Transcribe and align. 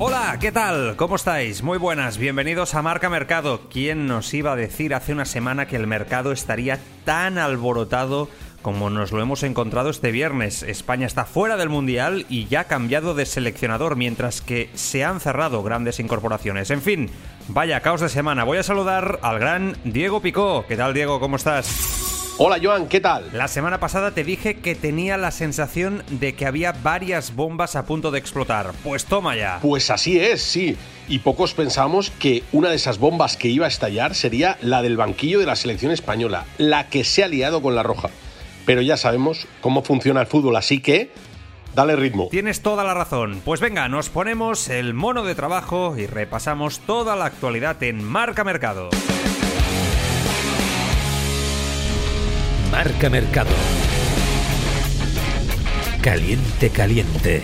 Hola, 0.00 0.38
¿qué 0.40 0.52
tal? 0.52 0.94
¿Cómo 0.94 1.16
estáis? 1.16 1.64
Muy 1.64 1.76
buenas, 1.76 2.18
bienvenidos 2.18 2.76
a 2.76 2.82
Marca 2.82 3.10
Mercado. 3.10 3.62
¿Quién 3.68 4.06
nos 4.06 4.32
iba 4.32 4.52
a 4.52 4.56
decir 4.56 4.94
hace 4.94 5.12
una 5.12 5.24
semana 5.24 5.66
que 5.66 5.74
el 5.74 5.88
mercado 5.88 6.30
estaría 6.30 6.78
tan 7.04 7.36
alborotado 7.36 8.28
como 8.62 8.90
nos 8.90 9.10
lo 9.10 9.20
hemos 9.20 9.42
encontrado 9.42 9.90
este 9.90 10.12
viernes? 10.12 10.62
España 10.62 11.04
está 11.04 11.24
fuera 11.24 11.56
del 11.56 11.68
Mundial 11.68 12.26
y 12.28 12.46
ya 12.46 12.60
ha 12.60 12.64
cambiado 12.68 13.14
de 13.14 13.26
seleccionador, 13.26 13.96
mientras 13.96 14.40
que 14.40 14.70
se 14.74 15.02
han 15.02 15.18
cerrado 15.18 15.64
grandes 15.64 15.98
incorporaciones. 15.98 16.70
En 16.70 16.80
fin, 16.80 17.10
vaya 17.48 17.80
caos 17.80 18.00
de 18.00 18.08
semana. 18.08 18.44
Voy 18.44 18.58
a 18.58 18.62
saludar 18.62 19.18
al 19.22 19.40
gran 19.40 19.76
Diego 19.82 20.22
Picó. 20.22 20.64
¿Qué 20.68 20.76
tal, 20.76 20.94
Diego? 20.94 21.18
¿Cómo 21.18 21.34
estás? 21.34 21.97
Hola 22.40 22.60
Joan, 22.62 22.86
¿qué 22.86 23.00
tal? 23.00 23.28
La 23.32 23.48
semana 23.48 23.80
pasada 23.80 24.12
te 24.12 24.22
dije 24.22 24.54
que 24.54 24.76
tenía 24.76 25.16
la 25.16 25.32
sensación 25.32 26.04
de 26.08 26.36
que 26.36 26.46
había 26.46 26.70
varias 26.70 27.34
bombas 27.34 27.74
a 27.74 27.84
punto 27.84 28.12
de 28.12 28.20
explotar. 28.20 28.70
Pues 28.84 29.06
toma 29.06 29.34
ya. 29.34 29.58
Pues 29.60 29.90
así 29.90 30.20
es, 30.20 30.40
sí. 30.40 30.76
Y 31.08 31.18
pocos 31.18 31.54
pensamos 31.54 32.12
que 32.12 32.44
una 32.52 32.70
de 32.70 32.76
esas 32.76 33.00
bombas 33.00 33.36
que 33.36 33.48
iba 33.48 33.66
a 33.66 33.68
estallar 33.68 34.14
sería 34.14 34.56
la 34.62 34.82
del 34.82 34.96
banquillo 34.96 35.40
de 35.40 35.46
la 35.46 35.56
selección 35.56 35.90
española, 35.90 36.44
la 36.58 36.88
que 36.88 37.02
se 37.02 37.24
ha 37.24 37.28
liado 37.28 37.60
con 37.60 37.74
la 37.74 37.82
roja. 37.82 38.08
Pero 38.64 38.82
ya 38.82 38.96
sabemos 38.96 39.48
cómo 39.60 39.82
funciona 39.82 40.20
el 40.20 40.28
fútbol, 40.28 40.54
así 40.54 40.78
que 40.78 41.10
Dale 41.74 41.96
ritmo. 41.96 42.28
Tienes 42.30 42.62
toda 42.62 42.82
la 42.82 42.94
razón. 42.94 43.42
Pues 43.44 43.60
venga, 43.60 43.88
nos 43.88 44.08
ponemos 44.08 44.68
el 44.68 44.94
mono 44.94 45.22
de 45.22 45.34
trabajo 45.34 45.96
y 45.96 46.06
repasamos 46.06 46.80
toda 46.80 47.14
la 47.14 47.26
actualidad 47.26 47.80
en 47.82 48.02
Marca 48.02 48.42
Mercado. 48.42 48.88
Marca 52.78 53.10
Mercado. 53.10 53.50
Caliente, 56.00 56.70
caliente. 56.70 57.42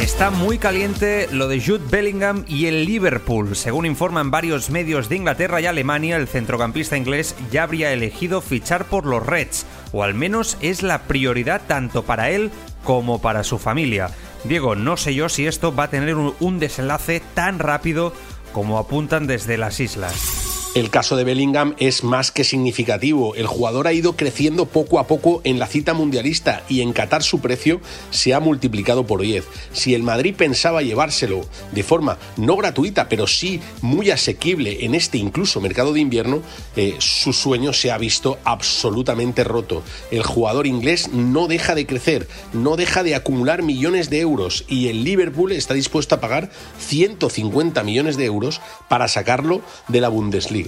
Está 0.00 0.30
muy 0.30 0.58
caliente 0.58 1.26
lo 1.32 1.48
de 1.48 1.60
Jude 1.60 1.84
Bellingham 1.90 2.44
y 2.46 2.66
el 2.66 2.84
Liverpool. 2.84 3.56
Según 3.56 3.84
informan 3.84 4.30
varios 4.30 4.70
medios 4.70 5.08
de 5.08 5.16
Inglaterra 5.16 5.60
y 5.60 5.66
Alemania, 5.66 6.18
el 6.18 6.28
centrocampista 6.28 6.96
inglés 6.96 7.34
ya 7.50 7.64
habría 7.64 7.92
elegido 7.92 8.40
fichar 8.40 8.84
por 8.84 9.04
los 9.04 9.26
Reds, 9.26 9.66
o 9.90 10.04
al 10.04 10.14
menos 10.14 10.58
es 10.60 10.84
la 10.84 11.02
prioridad 11.02 11.62
tanto 11.66 12.04
para 12.04 12.30
él 12.30 12.52
como 12.84 13.20
para 13.20 13.42
su 13.42 13.58
familia. 13.58 14.08
Diego, 14.44 14.76
no 14.76 14.96
sé 14.96 15.16
yo 15.16 15.28
si 15.28 15.48
esto 15.48 15.74
va 15.74 15.84
a 15.84 15.90
tener 15.90 16.14
un, 16.14 16.58
desenlace 16.60 17.20
tan 17.34 17.58
rápido 17.58 18.12
como 18.52 18.78
apuntan 18.78 19.26
desde 19.26 19.58
las 19.58 19.80
islas. 19.80 20.41
El 20.74 20.88
caso 20.88 21.16
de 21.16 21.24
Bellingham 21.24 21.74
es 21.78 22.02
más 22.02 22.30
que 22.30 22.44
significativo. 22.44 23.34
El 23.34 23.46
jugador 23.46 23.86
ha 23.86 23.92
ido 23.92 24.16
creciendo 24.16 24.64
poco 24.64 24.98
a 24.98 25.06
poco 25.06 25.42
en 25.44 25.58
la 25.58 25.66
cita 25.66 25.92
mundialista 25.92 26.64
y 26.66 26.80
en 26.80 26.94
Qatar 26.94 27.22
su 27.22 27.40
precio 27.40 27.82
se 28.08 28.32
ha 28.32 28.40
multiplicado 28.40 29.06
por 29.06 29.20
10. 29.20 29.44
Si 29.74 29.94
el 29.94 30.02
Madrid 30.02 30.34
pensaba 30.34 30.80
llevárselo 30.80 31.42
de 31.72 31.82
forma 31.82 32.16
no 32.38 32.56
gratuita, 32.56 33.10
pero 33.10 33.26
sí 33.26 33.60
muy 33.82 34.10
asequible 34.10 34.86
en 34.86 34.94
este 34.94 35.18
incluso 35.18 35.60
mercado 35.60 35.92
de 35.92 36.00
invierno, 36.00 36.40
eh, 36.74 36.94
su 37.00 37.34
sueño 37.34 37.74
se 37.74 37.90
ha 37.90 37.98
visto 37.98 38.38
absolutamente 38.42 39.44
roto. 39.44 39.82
El 40.10 40.22
jugador 40.22 40.66
inglés 40.66 41.10
no 41.12 41.48
deja 41.48 41.74
de 41.74 41.86
crecer, 41.86 42.28
no 42.54 42.76
deja 42.76 43.02
de 43.02 43.14
acumular 43.14 43.62
millones 43.62 44.08
de 44.08 44.20
euros 44.20 44.64
y 44.68 44.88
el 44.88 45.04
Liverpool 45.04 45.52
está 45.52 45.74
dispuesto 45.74 46.14
a 46.14 46.20
pagar 46.20 46.50
150 46.78 47.82
millones 47.82 48.16
de 48.16 48.24
euros 48.24 48.62
para 48.88 49.06
sacarlo 49.06 49.60
de 49.88 50.00
la 50.00 50.08
Bundesliga. 50.08 50.61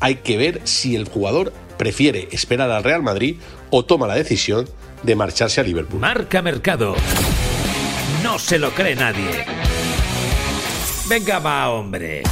Hay 0.00 0.16
que 0.16 0.36
ver 0.36 0.60
si 0.64 0.96
el 0.96 1.08
jugador 1.08 1.52
prefiere 1.76 2.28
esperar 2.32 2.70
al 2.70 2.84
Real 2.84 3.02
Madrid 3.02 3.36
o 3.70 3.84
toma 3.84 4.06
la 4.06 4.14
decisión 4.14 4.68
de 5.02 5.16
marcharse 5.16 5.60
a 5.60 5.64
Liverpool. 5.64 6.00
Marca 6.00 6.42
Mercado. 6.42 6.94
No 8.22 8.38
se 8.38 8.58
lo 8.58 8.70
cree 8.70 8.96
nadie. 8.96 9.44
Venga, 11.08 11.38
va, 11.38 11.70
hombre. 11.70 12.22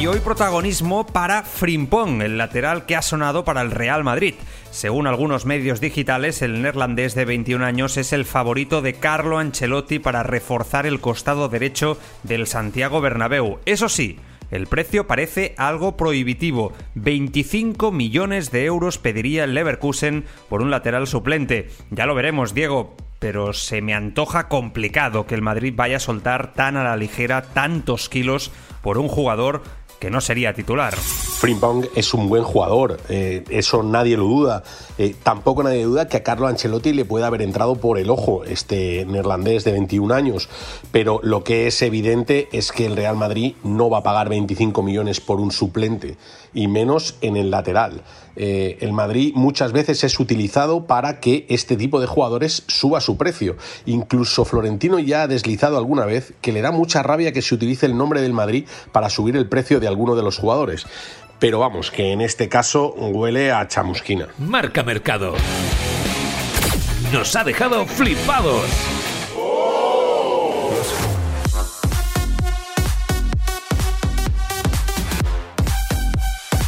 Y 0.00 0.06
hoy 0.06 0.18
protagonismo 0.20 1.04
para 1.04 1.42
Frimpong, 1.42 2.22
el 2.22 2.38
lateral 2.38 2.86
que 2.86 2.96
ha 2.96 3.02
sonado 3.02 3.44
para 3.44 3.60
el 3.60 3.70
Real 3.70 4.02
Madrid. 4.02 4.34
Según 4.70 5.06
algunos 5.06 5.44
medios 5.44 5.80
digitales, 5.80 6.40
el 6.40 6.62
neerlandés 6.62 7.14
de 7.14 7.26
21 7.26 7.62
años 7.64 7.98
es 7.98 8.14
el 8.14 8.24
favorito 8.24 8.80
de 8.80 8.94
Carlo 8.94 9.38
Ancelotti 9.38 9.98
para 9.98 10.22
reforzar 10.22 10.86
el 10.86 11.00
costado 11.00 11.50
derecho 11.50 11.98
del 12.22 12.46
Santiago 12.46 13.02
Bernabéu. 13.02 13.58
Eso 13.66 13.90
sí, 13.90 14.18
el 14.50 14.66
precio 14.66 15.06
parece 15.06 15.54
algo 15.56 15.96
prohibitivo. 15.96 16.72
25 16.94 17.92
millones 17.92 18.50
de 18.50 18.64
euros 18.64 18.98
pediría 18.98 19.44
el 19.44 19.54
Leverkusen 19.54 20.24
por 20.48 20.62
un 20.62 20.70
lateral 20.70 21.06
suplente. 21.06 21.68
Ya 21.90 22.06
lo 22.06 22.14
veremos, 22.14 22.54
Diego, 22.54 22.96
pero 23.18 23.52
se 23.52 23.82
me 23.82 23.94
antoja 23.94 24.48
complicado 24.48 25.26
que 25.26 25.34
el 25.34 25.42
Madrid 25.42 25.74
vaya 25.76 25.98
a 25.98 26.00
soltar 26.00 26.52
tan 26.54 26.76
a 26.76 26.84
la 26.84 26.96
ligera 26.96 27.42
tantos 27.42 28.08
kilos 28.08 28.50
por 28.82 28.98
un 28.98 29.08
jugador 29.08 29.62
que 30.00 30.10
no 30.10 30.20
sería 30.20 30.54
titular. 30.54 30.96
Frimpong 30.96 31.86
es 31.94 32.14
un 32.14 32.28
buen 32.28 32.42
jugador, 32.42 32.98
eh, 33.08 33.44
eso 33.50 33.82
nadie 33.82 34.16
lo 34.16 34.24
duda. 34.24 34.64
Eh, 34.98 35.14
tampoco 35.22 35.62
nadie 35.62 35.84
duda 35.84 36.08
que 36.08 36.16
a 36.16 36.22
Carlo 36.22 36.46
Ancelotti 36.48 36.92
le 36.92 37.04
puede 37.04 37.26
haber 37.26 37.42
entrado 37.42 37.76
por 37.76 37.98
el 37.98 38.10
ojo 38.10 38.44
este 38.44 39.04
neerlandés 39.06 39.64
de 39.64 39.72
21 39.72 40.12
años, 40.12 40.48
pero 40.90 41.20
lo 41.22 41.44
que 41.44 41.66
es 41.66 41.80
evidente 41.82 42.48
es 42.52 42.72
que 42.72 42.86
el 42.86 42.96
Real 42.96 43.16
Madrid 43.16 43.54
no 43.62 43.90
va 43.90 43.98
a 43.98 44.02
pagar 44.02 44.28
25 44.30 44.82
millones 44.82 45.20
por 45.20 45.38
un 45.38 45.52
suplente, 45.52 46.16
y 46.54 46.66
menos 46.66 47.16
en 47.20 47.36
el 47.36 47.50
lateral. 47.50 48.02
Eh, 48.36 48.78
el 48.80 48.92
Madrid 48.92 49.32
muchas 49.34 49.72
veces 49.72 50.04
es 50.04 50.18
utilizado 50.20 50.86
para 50.86 51.20
que 51.20 51.46
este 51.48 51.76
tipo 51.76 52.00
de 52.00 52.06
jugadores 52.06 52.64
suba 52.68 53.00
su 53.00 53.16
precio. 53.16 53.56
Incluso 53.86 54.44
Florentino 54.44 54.98
ya 54.98 55.22
ha 55.22 55.28
deslizado 55.28 55.76
alguna 55.76 56.06
vez 56.06 56.32
que 56.40 56.52
le 56.52 56.62
da 56.62 56.70
mucha 56.70 57.02
rabia 57.02 57.32
que 57.32 57.42
se 57.42 57.54
utilice 57.54 57.86
el 57.86 57.96
nombre 57.96 58.22
del 58.22 58.32
Madrid 58.32 58.66
para 58.92 59.10
subir 59.10 59.36
el 59.36 59.48
precio 59.48 59.80
de 59.80 59.88
alguno 59.90 60.16
de 60.16 60.22
los 60.22 60.38
jugadores. 60.38 60.86
Pero 61.38 61.58
vamos, 61.58 61.90
que 61.90 62.12
en 62.12 62.20
este 62.20 62.48
caso 62.48 62.92
huele 62.92 63.50
a 63.52 63.66
chamusquina. 63.66 64.28
Marca 64.38 64.82
Mercado. 64.82 65.34
Nos 67.12 67.34
ha 67.34 67.44
dejado 67.44 67.86
flipados. 67.86 68.66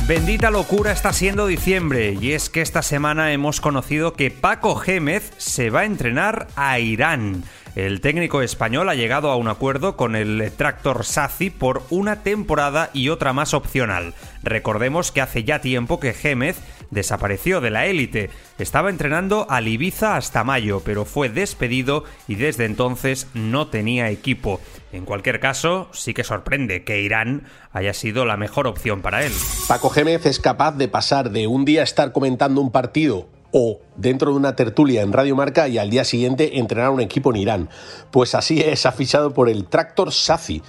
Bendita 0.07 0.51
locura 0.51 0.91
está 0.91 1.13
siendo 1.13 1.47
diciembre 1.47 2.19
y 2.21 2.33
es 2.33 2.51
que 2.51 2.61
esta 2.61 2.83
semana 2.83 3.33
hemos 3.33 3.61
conocido 3.61 4.15
que 4.15 4.33
Paco 4.33 4.75
Gémez 4.75 5.33
se 5.39 5.71
va 5.71 5.81
a 5.81 5.85
entrenar 5.85 6.49
a 6.57 6.81
Irán. 6.81 7.45
El 7.75 8.03
técnico 8.03 8.43
español 8.43 8.91
ha 8.91 8.95
llegado 8.95 9.31
a 9.31 9.37
un 9.37 9.49
acuerdo 9.49 9.97
con 9.97 10.15
el 10.15 10.53
Tractor 10.55 11.07
Sazi 11.07 11.49
por 11.49 11.83
una 11.89 12.23
temporada 12.23 12.91
y 12.93 13.09
otra 13.09 13.33
más 13.33 13.55
opcional. 13.55 14.13
Recordemos 14.43 15.11
que 15.11 15.23
hace 15.23 15.45
ya 15.45 15.63
tiempo 15.63 15.99
que 15.99 16.13
Gémez 16.13 16.59
desapareció 16.91 17.63
de 17.63 17.71
la 17.71 17.87
élite. 17.87 18.29
Estaba 18.59 18.91
entrenando 18.91 19.47
al 19.49 19.69
Ibiza 19.69 20.17
hasta 20.17 20.45
mayo, 20.45 20.83
pero 20.85 21.07
fue 21.07 21.31
despedido 21.31 22.05
y 22.29 22.35
desde 22.35 22.67
entonces 22.67 23.27
no 23.33 23.69
tenía 23.69 24.11
equipo. 24.11 24.61
En 24.93 25.07
cualquier 25.07 25.41
caso, 25.41 25.89
sí 25.93 26.13
que 26.13 26.25
sorprende 26.25 26.85
que 26.85 27.01
Irán 27.01 27.45
haya 27.73 27.95
sido 27.95 28.27
la 28.27 28.37
mejor 28.37 28.67
opción 28.67 29.01
para 29.01 29.25
él. 29.25 29.33
Paco 29.67 29.89
Gémez 29.89 30.27
es 30.27 30.39
capaz 30.39 30.73
de 30.73 30.89
pasar 30.89 31.31
de 31.31 31.47
un 31.47 31.65
día 31.65 31.83
estar 31.83 32.13
comentando 32.13 32.61
un 32.61 32.71
partido 32.71 33.29
o 33.53 33.79
dentro 33.97 34.33
de 34.33 34.37
una 34.37 34.57
tertulia 34.57 35.03
en 35.03 35.13
Radio 35.13 35.37
Marca 35.37 35.69
y 35.69 35.79
al 35.79 35.91
día 35.91 36.05
siguiente 36.05 36.59
entrenar 36.59 36.91
un 36.91 37.01
equipo 37.01 37.31
en 37.31 37.37
Irán. 37.37 37.69
Pues 38.11 38.35
así 38.35 38.61
es, 38.61 38.87
ha 38.87 38.93
fichado 38.93 39.33
por 39.33 39.49
el 39.49 39.67
Tractor 39.67 40.13
Safi 40.13 40.63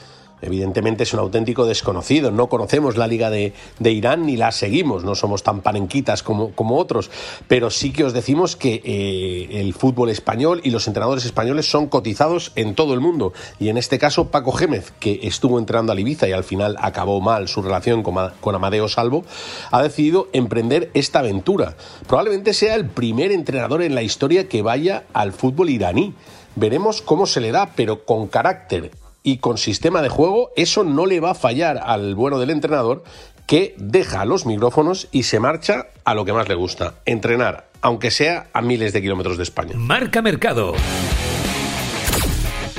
evidentemente 0.43 1.03
es 1.03 1.13
un 1.13 1.19
auténtico 1.19 1.65
desconocido. 1.65 2.31
No 2.31 2.47
conocemos 2.47 2.97
la 2.97 3.07
Liga 3.07 3.29
de, 3.29 3.53
Irán 3.83 4.25
ni 4.25 4.37
la 4.37 4.51
seguimos, 4.51 5.03
no 5.03 5.15
somos 5.15 5.43
tan 5.43 5.61
panenquitas 5.61 6.23
como, 6.23 6.51
como 6.51 6.77
otros, 6.77 7.09
pero 7.47 7.69
sí 7.69 7.91
que 7.91 8.03
os 8.03 8.13
decimos 8.13 8.55
que 8.55 8.81
eh, 8.83 9.59
el 9.61 9.73
fútbol 9.73 10.09
español 10.09 10.61
y 10.63 10.71
los 10.71 10.87
entrenadores 10.87 11.25
españoles 11.25 11.69
son 11.69 11.87
cotizados 11.87 12.51
en 12.55 12.75
todo 12.75 12.93
el 12.93 12.99
mundo. 12.99 13.33
Y 13.59 13.69
en 13.69 13.77
este 13.77 13.99
caso, 13.99 14.29
Paco 14.31 14.51
Gémez, 14.51 14.91
que 14.99 15.19
estuvo 15.23 15.59
entrenando 15.59 15.91
a 15.91 15.99
Ibiza 15.99 16.27
y 16.27 16.31
al 16.31 16.43
final 16.43 16.75
acabó 16.79 17.21
mal 17.21 17.47
su 17.47 17.61
relación 17.61 18.03
con, 18.03 18.15
con 18.41 18.55
Amadeo 18.55 18.87
Salvo, 18.89 19.23
ha 19.71 19.81
decidido 19.81 20.27
emprender 20.33 20.91
esta 20.93 21.19
aventura. 21.19 21.75
Probablemente 22.07 22.53
sea 22.53 22.75
el 22.75 22.89
primer 22.89 23.31
entrenador 23.31 23.81
en 23.81 23.95
la 23.95 24.03
historia 24.03 24.47
que 24.47 24.61
vaya 24.61 25.03
al 25.13 25.31
fútbol 25.31 25.69
iraní. 25.69 26.13
Veremos 26.55 27.01
cómo 27.01 27.25
se 27.25 27.41
le 27.41 27.51
da, 27.51 27.71
pero 27.75 28.05
con 28.05 28.27
carácter 28.27 28.91
y 29.23 29.37
con 29.37 29.57
sistema 29.57 30.01
de 30.01 30.09
juego, 30.09 30.51
eso 30.55 30.83
no 30.83 31.05
le 31.05 31.19
va 31.19 31.31
a 31.31 31.35
fallar 31.35 31.79
al 31.81 32.13
bueno 32.13 32.39
del 32.39 32.49
entrenador 32.49 33.03
que 33.47 33.75
deja 33.77 34.25
los 34.25 34.45
micrófonos 34.45 35.07
y 35.11 35.23
se 35.23 35.39
marcha 35.39 35.87
a 36.05 36.13
lo 36.13 36.25
que 36.25 36.33
más 36.33 36.47
le 36.47 36.55
gusta, 36.55 36.95
entrenar, 37.05 37.67
aunque 37.81 38.11
sea 38.11 38.47
a 38.53 38.61
miles 38.61 38.93
de 38.93 39.01
kilómetros 39.01 39.37
de 39.37 39.43
España. 39.43 39.73
Marca 39.75 40.21
Mercado. 40.21 40.73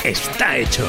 Está 0.05 0.59
hecho. 0.59 0.87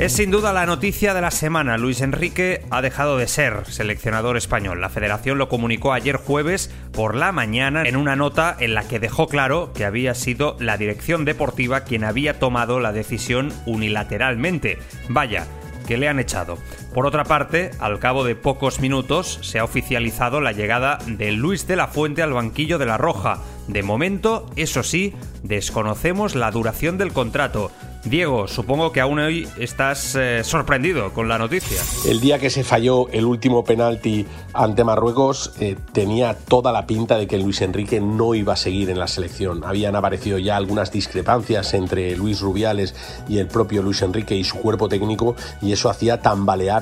Es 0.00 0.14
sin 0.14 0.30
duda 0.30 0.54
la 0.54 0.64
noticia 0.64 1.12
de 1.12 1.20
la 1.20 1.30
semana. 1.30 1.76
Luis 1.76 2.00
Enrique 2.00 2.62
ha 2.70 2.80
dejado 2.80 3.18
de 3.18 3.28
ser 3.28 3.66
seleccionador 3.66 4.38
español. 4.38 4.80
La 4.80 4.88
federación 4.88 5.36
lo 5.36 5.50
comunicó 5.50 5.92
ayer 5.92 6.16
jueves 6.16 6.70
por 6.90 7.14
la 7.14 7.32
mañana 7.32 7.82
en 7.82 7.96
una 7.96 8.16
nota 8.16 8.56
en 8.60 8.72
la 8.72 8.88
que 8.88 8.98
dejó 8.98 9.28
claro 9.28 9.74
que 9.74 9.84
había 9.84 10.14
sido 10.14 10.56
la 10.58 10.78
dirección 10.78 11.26
deportiva 11.26 11.84
quien 11.84 12.04
había 12.04 12.38
tomado 12.38 12.80
la 12.80 12.92
decisión 12.92 13.52
unilateralmente. 13.66 14.78
Vaya, 15.10 15.46
que 15.86 15.98
le 15.98 16.08
han 16.08 16.18
echado. 16.18 16.56
Por 16.94 17.06
otra 17.06 17.24
parte, 17.24 17.70
al 17.78 18.00
cabo 18.00 18.24
de 18.24 18.34
pocos 18.34 18.80
minutos 18.80 19.38
se 19.42 19.60
ha 19.60 19.64
oficializado 19.64 20.40
la 20.40 20.50
llegada 20.50 20.98
de 21.06 21.30
Luis 21.30 21.68
de 21.68 21.76
la 21.76 21.86
Fuente 21.86 22.22
al 22.22 22.32
banquillo 22.32 22.78
de 22.78 22.86
la 22.86 22.98
Roja. 22.98 23.38
De 23.68 23.84
momento, 23.84 24.50
eso 24.56 24.82
sí, 24.82 25.14
desconocemos 25.44 26.34
la 26.34 26.50
duración 26.50 26.98
del 26.98 27.12
contrato. 27.12 27.70
Diego, 28.04 28.48
supongo 28.48 28.92
que 28.92 29.00
aún 29.00 29.18
hoy 29.18 29.46
estás 29.58 30.14
eh, 30.14 30.42
sorprendido 30.42 31.12
con 31.12 31.28
la 31.28 31.38
noticia. 31.38 31.82
El 32.06 32.20
día 32.20 32.38
que 32.38 32.48
se 32.48 32.64
falló 32.64 33.08
el 33.10 33.26
último 33.26 33.62
penalti 33.62 34.26
ante 34.54 34.84
Marruecos 34.84 35.52
eh, 35.60 35.76
tenía 35.92 36.34
toda 36.34 36.72
la 36.72 36.86
pinta 36.86 37.18
de 37.18 37.26
que 37.26 37.36
Luis 37.36 37.60
Enrique 37.60 38.00
no 38.00 38.34
iba 38.34 38.54
a 38.54 38.56
seguir 38.56 38.88
en 38.88 38.98
la 38.98 39.06
selección. 39.06 39.64
Habían 39.64 39.96
aparecido 39.96 40.38
ya 40.38 40.56
algunas 40.56 40.90
discrepancias 40.90 41.74
entre 41.74 42.16
Luis 42.16 42.40
Rubiales 42.40 42.94
y 43.28 43.36
el 43.36 43.48
propio 43.48 43.82
Luis 43.82 44.00
Enrique 44.00 44.34
y 44.34 44.44
su 44.44 44.56
cuerpo 44.56 44.88
técnico 44.88 45.36
y 45.60 45.72
eso 45.72 45.90
hacía 45.90 46.22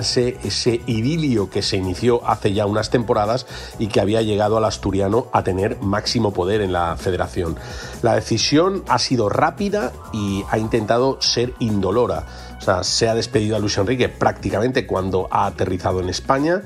ese 0.01 0.81
idilio 0.87 1.51
que 1.51 1.63
se 1.63 1.77
inició 1.77 2.27
hace 2.29 2.53
ya 2.53 2.67
unas 2.67 2.91
temporadas 2.91 3.47
y 3.79 3.89
que 3.89 4.01
había 4.01 4.23
llegado 4.23 4.57
al 4.57 4.65
asturiano 4.65 5.27
a 5.33 5.43
tener 5.43 5.81
máximo 5.81 6.33
poder 6.33 6.61
en 6.61 6.73
la 6.73 6.97
federación. 6.97 7.57
La 8.03 8.15
decisión 8.15 8.85
ha 8.89 8.99
sido 8.99 9.29
rápida 9.29 9.93
y 10.13 10.45
ha 10.51 10.59
intentado 10.59 11.21
ser 11.21 11.55
indolora. 11.59 12.25
O 12.59 12.61
sea, 12.61 12.83
se 12.83 13.09
ha 13.09 13.15
despedido 13.15 13.57
a 13.57 13.59
Luis 13.61 13.79
Enrique 13.79 14.09
prácticamente 14.09 14.87
cuando 14.87 15.29
ha 15.31 15.47
aterrizado 15.47 16.01
en 16.01 16.09
España 16.09 16.63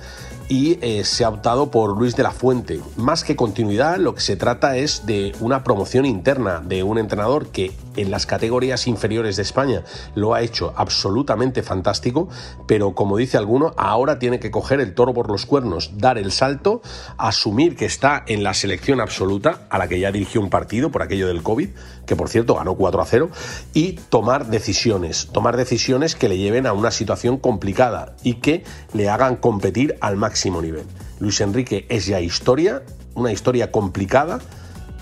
y 0.48 0.78
eh, 0.82 1.04
se 1.04 1.24
ha 1.24 1.28
optado 1.28 1.70
por 1.70 1.96
Luis 1.96 2.16
de 2.16 2.22
la 2.22 2.30
Fuente. 2.30 2.80
Más 2.96 3.24
que 3.24 3.36
continuidad, 3.36 3.98
lo 3.98 4.14
que 4.14 4.20
se 4.20 4.36
trata 4.36 4.76
es 4.76 5.06
de 5.06 5.34
una 5.40 5.64
promoción 5.64 6.04
interna 6.04 6.62
de 6.64 6.82
un 6.82 6.98
entrenador 6.98 7.48
que 7.48 7.72
en 7.96 8.10
las 8.10 8.26
categorías 8.26 8.86
inferiores 8.86 9.36
de 9.36 9.42
España 9.42 9.84
lo 10.14 10.34
ha 10.34 10.42
hecho 10.42 10.72
absolutamente 10.76 11.62
fantástico, 11.62 12.28
pero 12.66 12.94
como 12.94 13.16
dice 13.16 13.36
alguno, 13.36 13.74
ahora 13.76 14.18
tiene 14.18 14.40
que 14.40 14.50
coger 14.50 14.80
el 14.80 14.94
toro 14.94 15.14
por 15.14 15.30
los 15.30 15.46
cuernos, 15.46 15.92
dar 15.98 16.18
el 16.18 16.32
salto, 16.32 16.82
asumir 17.18 17.76
que 17.76 17.86
está 17.86 18.24
en 18.26 18.42
la 18.42 18.54
selección 18.54 19.00
absoluta, 19.00 19.66
a 19.70 19.78
la 19.78 19.88
que 19.88 20.00
ya 20.00 20.12
dirigió 20.12 20.40
un 20.40 20.50
partido 20.50 20.90
por 20.90 21.02
aquello 21.02 21.28
del 21.28 21.42
COVID, 21.42 21.70
que 22.06 22.16
por 22.16 22.28
cierto 22.28 22.54
ganó 22.54 22.74
4 22.74 23.02
a 23.02 23.06
0, 23.06 23.30
y 23.74 23.92
tomar 24.08 24.46
decisiones, 24.46 25.28
tomar 25.32 25.56
decisiones 25.56 26.14
que 26.14 26.28
le 26.28 26.38
lleven 26.38 26.66
a 26.66 26.72
una 26.72 26.90
situación 26.90 27.36
complicada 27.36 28.16
y 28.22 28.34
que 28.34 28.64
le 28.92 29.08
hagan 29.08 29.36
competir 29.36 29.96
al 30.00 30.16
máximo 30.16 30.62
nivel. 30.62 30.84
Luis 31.20 31.40
Enrique 31.40 31.86
es 31.88 32.06
ya 32.06 32.20
historia, 32.20 32.82
una 33.14 33.32
historia 33.32 33.70
complicada 33.70 34.40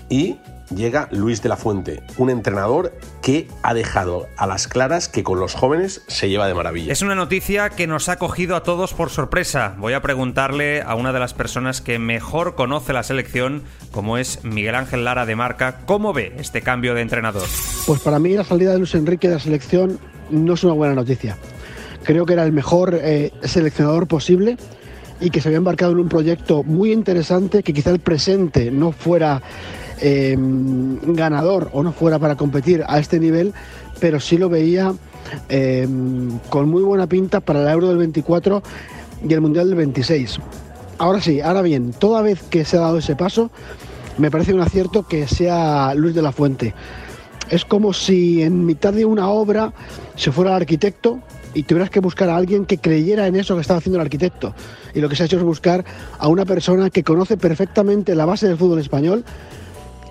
y 0.09 0.37
llega 0.75 1.07
Luis 1.11 1.41
de 1.41 1.49
la 1.49 1.57
Fuente, 1.57 2.01
un 2.17 2.29
entrenador 2.29 2.93
que 3.21 3.47
ha 3.61 3.73
dejado 3.73 4.27
a 4.37 4.47
las 4.47 4.67
claras 4.67 5.09
que 5.09 5.23
con 5.23 5.39
los 5.39 5.53
jóvenes 5.53 6.03
se 6.07 6.29
lleva 6.29 6.47
de 6.47 6.53
maravilla. 6.53 6.91
Es 6.91 7.01
una 7.01 7.15
noticia 7.15 7.69
que 7.69 7.87
nos 7.87 8.09
ha 8.09 8.17
cogido 8.17 8.55
a 8.55 8.63
todos 8.63 8.93
por 8.93 9.09
sorpresa. 9.09 9.75
Voy 9.77 9.93
a 9.93 10.01
preguntarle 10.01 10.81
a 10.81 10.95
una 10.95 11.13
de 11.13 11.19
las 11.19 11.33
personas 11.33 11.81
que 11.81 11.99
mejor 11.99 12.55
conoce 12.55 12.93
la 12.93 13.03
selección, 13.03 13.63
como 13.91 14.17
es 14.17 14.43
Miguel 14.43 14.75
Ángel 14.75 15.03
Lara 15.03 15.25
de 15.25 15.35
Marca, 15.35 15.81
¿cómo 15.85 16.13
ve 16.13 16.33
este 16.37 16.61
cambio 16.61 16.93
de 16.93 17.01
entrenador? 17.01 17.47
Pues 17.85 17.99
para 18.01 18.19
mí 18.19 18.33
la 18.33 18.43
salida 18.43 18.71
de 18.71 18.79
Luis 18.79 18.95
Enrique 18.95 19.27
de 19.27 19.35
la 19.35 19.39
selección 19.39 19.99
no 20.29 20.53
es 20.53 20.63
una 20.63 20.73
buena 20.73 20.95
noticia. 20.95 21.37
Creo 22.03 22.25
que 22.25 22.33
era 22.33 22.43
el 22.43 22.51
mejor 22.51 22.97
eh, 22.99 23.31
seleccionador 23.43 24.07
posible 24.07 24.57
y 25.19 25.29
que 25.29 25.39
se 25.39 25.49
había 25.49 25.57
embarcado 25.57 25.91
en 25.91 25.99
un 25.99 26.09
proyecto 26.09 26.63
muy 26.63 26.91
interesante 26.91 27.61
que 27.61 27.73
quizá 27.73 27.91
el 27.91 27.99
presente 27.99 28.71
no 28.71 28.91
fuera 28.91 29.41
Em, 30.03 30.97
ganador 31.13 31.69
o 31.73 31.83
no 31.83 31.93
fuera 31.93 32.17
para 32.17 32.35
competir 32.35 32.83
a 32.87 32.97
este 32.97 33.19
nivel, 33.19 33.53
pero 33.99 34.19
sí 34.19 34.35
lo 34.35 34.49
veía 34.49 34.95
em, 35.47 36.39
con 36.49 36.67
muy 36.67 36.81
buena 36.81 37.05
pinta 37.05 37.39
para 37.39 37.61
el 37.61 37.67
Euro 37.67 37.89
del 37.89 37.97
24 37.97 38.63
y 39.29 39.31
el 39.31 39.41
Mundial 39.41 39.67
del 39.67 39.77
26. 39.77 40.39
Ahora 40.97 41.21
sí, 41.21 41.39
ahora 41.39 41.61
bien, 41.61 41.93
toda 41.93 42.23
vez 42.23 42.41
que 42.41 42.65
se 42.65 42.77
ha 42.77 42.81
dado 42.81 42.97
ese 42.97 43.15
paso, 43.15 43.51
me 44.17 44.31
parece 44.31 44.55
un 44.55 44.61
acierto 44.61 45.07
que 45.07 45.27
sea 45.27 45.93
Luis 45.93 46.15
de 46.15 46.23
la 46.23 46.31
Fuente. 46.31 46.73
Es 47.51 47.63
como 47.63 47.93
si 47.93 48.41
en 48.41 48.65
mitad 48.65 48.93
de 48.93 49.05
una 49.05 49.29
obra 49.29 49.71
se 50.15 50.31
fuera 50.31 50.49
el 50.51 50.57
arquitecto 50.57 51.19
y 51.53 51.63
tuvieras 51.63 51.91
que 51.91 51.99
buscar 51.99 52.29
a 52.29 52.37
alguien 52.37 52.65
que 52.65 52.79
creyera 52.79 53.27
en 53.27 53.35
eso 53.35 53.53
que 53.53 53.61
estaba 53.61 53.77
haciendo 53.77 53.99
el 53.99 54.05
arquitecto. 54.05 54.55
Y 54.95 54.99
lo 55.01 55.09
que 55.09 55.15
se 55.15 55.23
ha 55.23 55.25
hecho 55.27 55.37
es 55.37 55.43
buscar 55.43 55.85
a 56.17 56.27
una 56.27 56.45
persona 56.45 56.89
que 56.89 57.03
conoce 57.03 57.37
perfectamente 57.37 58.15
la 58.15 58.25
base 58.25 58.47
del 58.47 58.57
fútbol 58.57 58.79
español, 58.79 59.23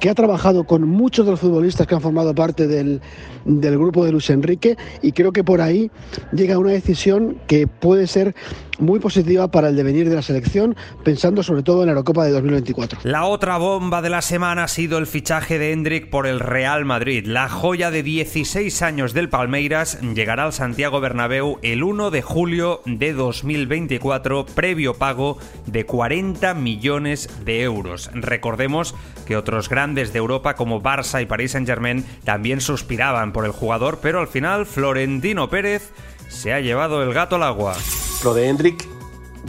que 0.00 0.08
ha 0.08 0.14
trabajado 0.14 0.64
con 0.64 0.88
muchos 0.88 1.26
de 1.26 1.32
los 1.32 1.40
futbolistas 1.40 1.86
que 1.86 1.94
han 1.94 2.00
formado 2.00 2.34
parte 2.34 2.66
del, 2.66 3.00
del 3.44 3.78
grupo 3.78 4.04
de 4.04 4.12
Luis 4.12 4.30
Enrique 4.30 4.76
y 5.02 5.12
creo 5.12 5.30
que 5.30 5.44
por 5.44 5.60
ahí 5.60 5.90
llega 6.32 6.58
una 6.58 6.72
decisión 6.72 7.36
que 7.46 7.66
puede 7.66 8.06
ser 8.06 8.34
muy 8.80 9.00
positiva 9.00 9.48
para 9.48 9.68
el 9.68 9.76
devenir 9.76 10.08
de 10.08 10.14
la 10.14 10.22
selección, 10.22 10.76
pensando 11.04 11.42
sobre 11.42 11.62
todo 11.62 11.82
en 11.82 11.86
la 11.86 11.92
Eurocopa 11.92 12.24
de 12.24 12.32
2024. 12.32 13.00
La 13.04 13.24
otra 13.24 13.58
bomba 13.58 14.02
de 14.02 14.10
la 14.10 14.22
semana 14.22 14.64
ha 14.64 14.68
sido 14.68 14.98
el 14.98 15.06
fichaje 15.06 15.58
de 15.58 15.72
Hendrik 15.72 16.10
por 16.10 16.26
el 16.26 16.40
Real 16.40 16.84
Madrid. 16.84 17.26
La 17.26 17.48
joya 17.48 17.90
de 17.90 18.02
16 18.02 18.82
años 18.82 19.12
del 19.12 19.28
Palmeiras 19.28 19.98
llegará 20.00 20.44
al 20.44 20.52
Santiago 20.52 21.00
Bernabéu 21.00 21.58
el 21.62 21.82
1 21.82 22.10
de 22.10 22.22
julio 22.22 22.80
de 22.86 23.12
2024, 23.12 24.46
previo 24.46 24.94
pago 24.94 25.38
de 25.66 25.86
40 25.86 26.54
millones 26.54 27.28
de 27.44 27.62
euros. 27.62 28.10
Recordemos 28.14 28.94
que 29.26 29.36
otros 29.36 29.68
grandes 29.68 30.12
de 30.12 30.18
Europa 30.18 30.54
como 30.54 30.82
Barça 30.82 31.22
y 31.22 31.26
Paris 31.26 31.52
Saint-Germain 31.52 32.04
también 32.24 32.60
suspiraban 32.60 33.32
por 33.32 33.44
el 33.44 33.52
jugador, 33.52 33.98
pero 34.02 34.20
al 34.20 34.28
final 34.28 34.66
Florentino 34.66 35.48
Pérez 35.50 35.92
se 36.28 36.52
ha 36.52 36.60
llevado 36.60 37.02
el 37.02 37.12
gato 37.12 37.36
al 37.36 37.42
agua. 37.42 37.76
Lo 38.22 38.34
de 38.34 38.48
Hendrik 38.48 38.86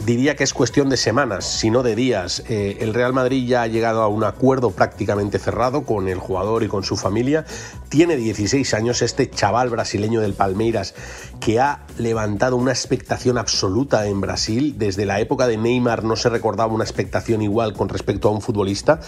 diría 0.06 0.34
que 0.34 0.44
es 0.44 0.54
cuestión 0.54 0.88
de 0.88 0.96
semanas, 0.96 1.44
si 1.44 1.70
no 1.70 1.82
de 1.82 1.94
días. 1.94 2.42
Eh, 2.48 2.78
el 2.80 2.94
Real 2.94 3.12
Madrid 3.12 3.46
ya 3.46 3.60
ha 3.60 3.66
llegado 3.66 4.00
a 4.00 4.08
un 4.08 4.24
acuerdo 4.24 4.70
prácticamente 4.70 5.38
cerrado 5.38 5.84
con 5.84 6.08
el 6.08 6.18
jugador 6.18 6.62
y 6.62 6.68
con 6.68 6.82
su 6.82 6.96
familia. 6.96 7.44
Tiene 7.90 8.16
16 8.16 8.72
años 8.72 9.02
este 9.02 9.28
chaval 9.28 9.68
brasileño 9.68 10.22
del 10.22 10.32
Palmeiras 10.32 10.94
que 11.38 11.60
ha 11.60 11.80
levantado 11.98 12.56
una 12.56 12.72
expectación 12.72 13.36
absoluta 13.36 14.06
en 14.06 14.22
Brasil. 14.22 14.76
Desde 14.78 15.04
la 15.04 15.20
época 15.20 15.46
de 15.46 15.58
Neymar 15.58 16.02
no 16.02 16.16
se 16.16 16.30
recordaba 16.30 16.72
una 16.72 16.84
expectación 16.84 17.42
igual 17.42 17.74
con 17.74 17.90
respecto 17.90 18.28
a 18.28 18.32
un 18.32 18.40
futbolista. 18.40 19.00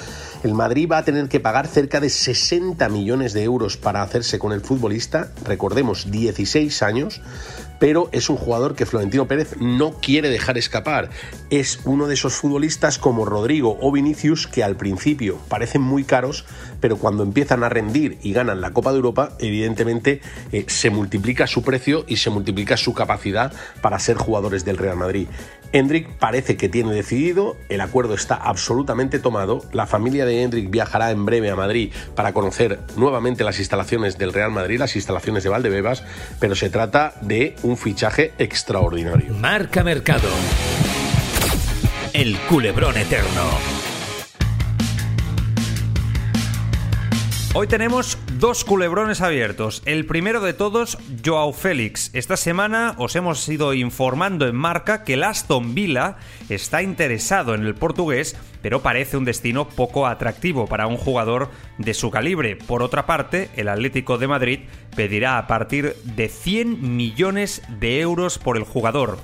El 0.43 0.53
Madrid 0.53 0.89
va 0.93 0.99
a 0.99 1.05
tener 1.05 1.29
que 1.29 1.41
pagar 1.41 1.67
cerca 1.69 2.01
de 2.01 2.11
60 2.11 2.87
millones 2.91 3.33
de 3.33 3.45
euros 3.45 3.79
para 3.79 4.03
hacerse 4.03 4.39
con 4.39 4.53
el 4.53 4.61
futbolista. 4.61 5.33
Recordemos, 5.47 6.11
16 6.11 6.83
años 6.83 7.23
pero 7.79 8.09
es 8.13 8.29
un 8.29 8.37
jugador 8.37 8.75
que 8.75 8.87
Florentino 8.87 9.27
Pérez 9.27 9.57
no 9.61 9.93
quiere 9.93 10.31
dejar 10.31 10.59
escapar. 10.59 11.11
Es 11.51 11.81
uno 11.85 12.07
de 12.07 12.15
esos 12.15 12.35
futbolistas 12.35 12.99
como 12.99 13.25
Rodrigo 13.25 13.79
o 13.81 13.93
Vinicius 13.93 14.47
que 14.47 14.63
al 14.65 14.77
principio 14.77 15.39
parecen 15.49 15.83
muy 15.83 16.05
caros, 16.05 16.45
pero 16.81 16.97
cuando 16.97 17.23
empiezan 17.23 17.65
a 17.65 17.69
rendir 17.69 18.19
y 18.23 18.33
ganan 18.33 18.61
la 18.61 18.73
Copa 18.73 18.91
de 18.91 18.97
Europa, 18.97 19.37
evidentemente 19.39 20.21
eh, 20.53 20.65
se 20.69 20.91
multiplica 20.91 21.47
su 21.47 21.63
precio 21.63 22.05
y 22.09 22.17
se 22.17 22.31
multiplica 22.31 22.77
su 22.77 22.95
capacidad 22.95 23.53
para 23.81 23.99
ser 23.99 24.17
jugadores 24.17 24.65
del 24.65 24.79
Real 24.79 24.97
Madrid. 24.97 25.29
Hendrik 25.75 26.09
parece 26.21 26.57
que 26.57 26.69
tiene 26.69 26.93
decidido, 26.93 27.57
el 27.69 27.81
acuerdo 27.81 28.15
está 28.15 28.37
absolutamente 28.37 29.19
tomado, 29.19 29.65
la 29.73 29.89
familia 29.89 30.25
de 30.25 30.45
Hendrik 30.45 30.71
viajará 30.71 31.11
en 31.11 31.25
breve 31.27 31.51
a 31.51 31.57
Madrid 31.57 31.93
para 32.15 32.33
conocer 32.33 32.79
nuevamente 32.97 33.43
las 33.43 33.59
instalaciones 33.59 34.17
del 34.17 34.33
Real 34.33 34.53
Madrid, 34.53 34.79
las 34.79 34.95
instalaciones 34.95 35.43
de 35.43 35.51
Valdebebas, 35.51 36.05
pero 36.39 36.55
se 36.55 36.71
trata 36.71 37.15
de 37.23 37.57
un 37.65 37.77
fichaje 37.77 38.35
extraordinario. 38.39 39.35
Marca 39.35 39.83
Mercado. 39.83 40.29
El 42.13 42.39
culebrón 42.49 42.97
eterno. 42.97 43.43
Hoy 47.53 47.67
tenemos 47.67 48.17
dos 48.45 48.63
culebrones 48.63 49.23
abiertos. 49.23 49.83
El 49.87 50.05
primero 50.05 50.43
de 50.43 50.53
todos, 50.53 50.99
Joao 51.25 51.55
Félix. 51.55 52.11
Esta 52.13 52.37
semana 52.37 52.95
os 52.99 53.17
hemos 53.17 53.49
ido 53.49 53.73
informando 53.73 54.47
en 54.47 54.55
marca 54.55 55.03
que 55.03 55.15
el 55.15 55.25
Aston 55.25 55.75
Villa 55.75 56.19
está 56.51 56.83
interesado 56.83 57.55
en 57.55 57.63
el 57.63 57.75
portugués 57.75 58.37
pero 58.61 58.83
parece 58.83 59.17
un 59.17 59.25
destino 59.25 59.67
poco 59.67 60.07
atractivo 60.07 60.67
para 60.67 60.87
un 60.87 60.99
jugador 60.99 61.49
de 61.79 61.95
su 61.95 62.11
calibre. 62.11 62.57
Por 62.57 62.83
otra 62.83 63.07
parte, 63.07 63.49
el 63.57 63.69
Atlético 63.69 64.19
de 64.19 64.29
Madrid 64.29 64.61
pedirá 64.95 65.39
a 65.39 65.47
partir 65.47 65.97
de 66.05 66.29
100 66.29 66.97
millones 66.97 67.63
de 67.81 68.01
euros 68.01 68.39
por 68.39 68.59
el 68.59 68.65
jugador. 68.65 69.19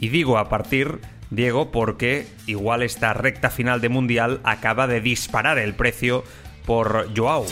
Y 0.00 0.08
digo 0.08 0.36
a 0.36 0.48
partir 0.48 0.98
Diego, 1.30 1.70
porque 1.70 2.26
igual 2.48 2.82
esta 2.82 3.12
recta 3.14 3.50
final 3.50 3.80
de 3.80 3.88
Mundial 3.88 4.40
acaba 4.42 4.88
de 4.88 5.00
disparar 5.00 5.58
el 5.58 5.74
precio 5.74 6.24
por 6.66 7.08
Joao. 7.16 7.46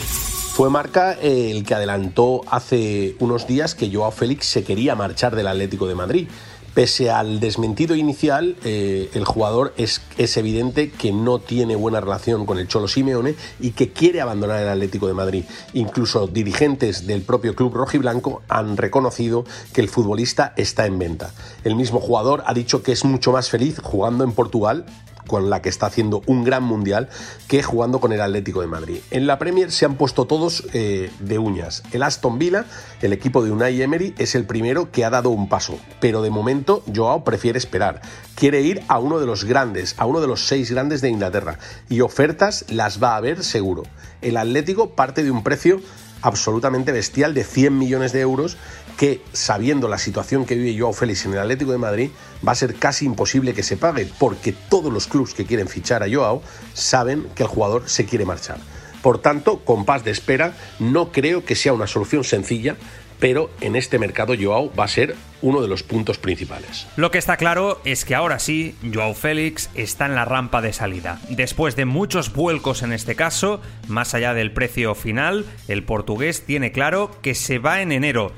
Fue 0.53 0.69
Marca 0.69 1.13
el 1.13 1.65
que 1.65 1.73
adelantó 1.73 2.41
hace 2.47 3.15
unos 3.17 3.47
días 3.47 3.73
que 3.73 3.91
Joao 3.91 4.11
Félix 4.11 4.45
se 4.45 4.63
quería 4.63 4.93
marchar 4.93 5.35
del 5.35 5.47
Atlético 5.47 5.87
de 5.87 5.95
Madrid. 5.95 6.27
Pese 6.75 7.09
al 7.09 7.39
desmentido 7.39 7.95
inicial, 7.95 8.55
eh, 8.63 9.09
el 9.15 9.25
jugador 9.25 9.73
es, 9.77 10.03
es, 10.19 10.37
evidente 10.37 10.91
que 10.91 11.11
no 11.11 11.39
tiene 11.39 11.75
buena 11.75 12.01
relación 12.01 12.45
con 12.45 12.59
el 12.59 12.67
Cholo 12.67 12.87
Simeone 12.87 13.33
y 13.59 13.71
que 13.71 13.93
quiere 13.93 14.21
abandonar 14.21 14.61
el 14.61 14.69
Atlético 14.69 15.07
de 15.07 15.15
Madrid. 15.15 15.43
Incluso 15.73 16.27
dirigentes 16.27 17.07
del 17.07 17.23
propio 17.23 17.55
club 17.55 17.73
rojiblanco 17.73 18.43
han 18.47 18.77
reconocido 18.77 19.45
que 19.73 19.81
el 19.81 19.89
futbolista 19.89 20.53
está 20.55 20.85
en 20.85 20.99
venta. 20.99 21.33
El 21.63 21.75
mismo 21.75 21.99
jugador 21.99 22.43
ha 22.45 22.53
dicho 22.53 22.83
que 22.83 22.91
es 22.91 23.05
mucho 23.05 23.31
más 23.31 23.49
feliz 23.49 23.79
jugando 23.81 24.23
en 24.23 24.33
Portugal 24.33 24.85
con 25.27 25.49
la 25.49 25.61
que 25.61 25.69
está 25.69 25.87
haciendo 25.87 26.21
un 26.25 26.43
gran 26.43 26.63
mundial, 26.63 27.09
que 27.47 27.63
jugando 27.63 27.99
con 27.99 28.11
el 28.11 28.21
Atlético 28.21 28.61
de 28.61 28.67
Madrid. 28.67 28.99
En 29.11 29.27
la 29.27 29.39
Premier 29.39 29.71
se 29.71 29.85
han 29.85 29.95
puesto 29.95 30.25
todos 30.25 30.65
eh, 30.73 31.11
de 31.19 31.39
uñas. 31.39 31.83
El 31.91 32.03
Aston 32.03 32.39
Villa, 32.39 32.65
el 33.01 33.13
equipo 33.13 33.43
de 33.43 33.51
Unai 33.51 33.81
Emery, 33.81 34.13
es 34.17 34.35
el 34.35 34.45
primero 34.45 34.91
que 34.91 35.05
ha 35.05 35.09
dado 35.09 35.29
un 35.29 35.49
paso, 35.49 35.77
pero 35.99 36.21
de 36.21 36.29
momento 36.29 36.83
Joao 36.93 37.23
prefiere 37.23 37.57
esperar. 37.57 38.01
Quiere 38.35 38.61
ir 38.61 38.83
a 38.87 38.99
uno 38.99 39.19
de 39.19 39.25
los 39.25 39.43
grandes, 39.45 39.95
a 39.97 40.05
uno 40.05 40.21
de 40.21 40.27
los 40.27 40.47
seis 40.47 40.71
grandes 40.71 41.01
de 41.01 41.09
Inglaterra, 41.09 41.59
y 41.89 42.01
ofertas 42.01 42.65
las 42.69 43.01
va 43.01 43.13
a 43.13 43.17
haber 43.17 43.43
seguro. 43.43 43.83
El 44.21 44.37
Atlético 44.37 44.91
parte 44.91 45.23
de 45.23 45.31
un 45.31 45.43
precio 45.43 45.81
absolutamente 46.23 46.91
bestial 46.91 47.33
de 47.33 47.43
100 47.43 47.77
millones 47.77 48.13
de 48.13 48.21
euros 48.21 48.57
que, 48.97 49.21
sabiendo 49.33 49.87
la 49.87 49.97
situación 49.97 50.45
que 50.45 50.55
vive 50.55 50.79
Joao 50.79 50.93
Félix 50.93 51.25
en 51.25 51.33
el 51.33 51.39
Atlético 51.39 51.71
de 51.71 51.77
Madrid, 51.77 52.09
va 52.45 52.51
a 52.51 52.55
ser 52.55 52.75
casi 52.75 53.05
imposible 53.05 53.53
que 53.53 53.63
se 53.63 53.77
pague, 53.77 54.09
porque 54.19 54.53
todos 54.53 54.91
los 54.91 55.07
clubes 55.07 55.33
que 55.33 55.45
quieren 55.45 55.67
fichar 55.67 56.03
a 56.03 56.07
Joao 56.11 56.41
saben 56.73 57.27
que 57.35 57.43
el 57.43 57.49
jugador 57.49 57.89
se 57.89 58.05
quiere 58.05 58.25
marchar. 58.25 58.57
Por 59.01 59.19
tanto, 59.19 59.59
con 59.59 59.85
de 59.85 60.11
espera, 60.11 60.55
no 60.79 61.11
creo 61.11 61.43
que 61.43 61.55
sea 61.55 61.73
una 61.73 61.87
solución 61.87 62.23
sencilla, 62.23 62.77
pero 63.19 63.49
en 63.61 63.75
este 63.75 63.99
mercado 63.99 64.33
Joao 64.37 64.73
va 64.73 64.85
a 64.85 64.87
ser 64.87 65.15
uno 65.41 65.61
de 65.61 65.67
los 65.67 65.83
puntos 65.83 66.17
principales. 66.17 66.87
Lo 66.95 67.11
que 67.11 67.17
está 67.17 67.37
claro 67.37 67.81
es 67.85 68.05
que 68.05 68.15
ahora 68.15 68.39
sí, 68.39 68.75
Joao 68.93 69.13
Félix 69.13 69.69
está 69.75 70.05
en 70.05 70.15
la 70.15 70.25
rampa 70.25 70.61
de 70.61 70.73
salida. 70.73 71.21
Después 71.29 71.75
de 71.75 71.85
muchos 71.85 72.33
vuelcos 72.33 72.81
en 72.81 72.93
este 72.93 73.15
caso, 73.15 73.61
más 73.87 74.13
allá 74.13 74.33
del 74.33 74.51
precio 74.51 74.95
final, 74.95 75.45
el 75.67 75.83
portugués 75.83 76.45
tiene 76.45 76.71
claro 76.71 77.11
que 77.21 77.35
se 77.35 77.59
va 77.59 77.81
en 77.81 77.91
enero. 77.91 78.31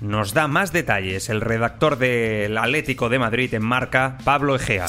Nos 0.00 0.32
da 0.32 0.48
más 0.48 0.72
detalles 0.72 1.28
el 1.28 1.42
redactor 1.42 1.98
del 1.98 2.56
Atlético 2.56 3.10
de 3.10 3.18
Madrid 3.18 3.52
en 3.52 3.62
marca, 3.62 4.16
Pablo 4.24 4.56
Egea. 4.56 4.86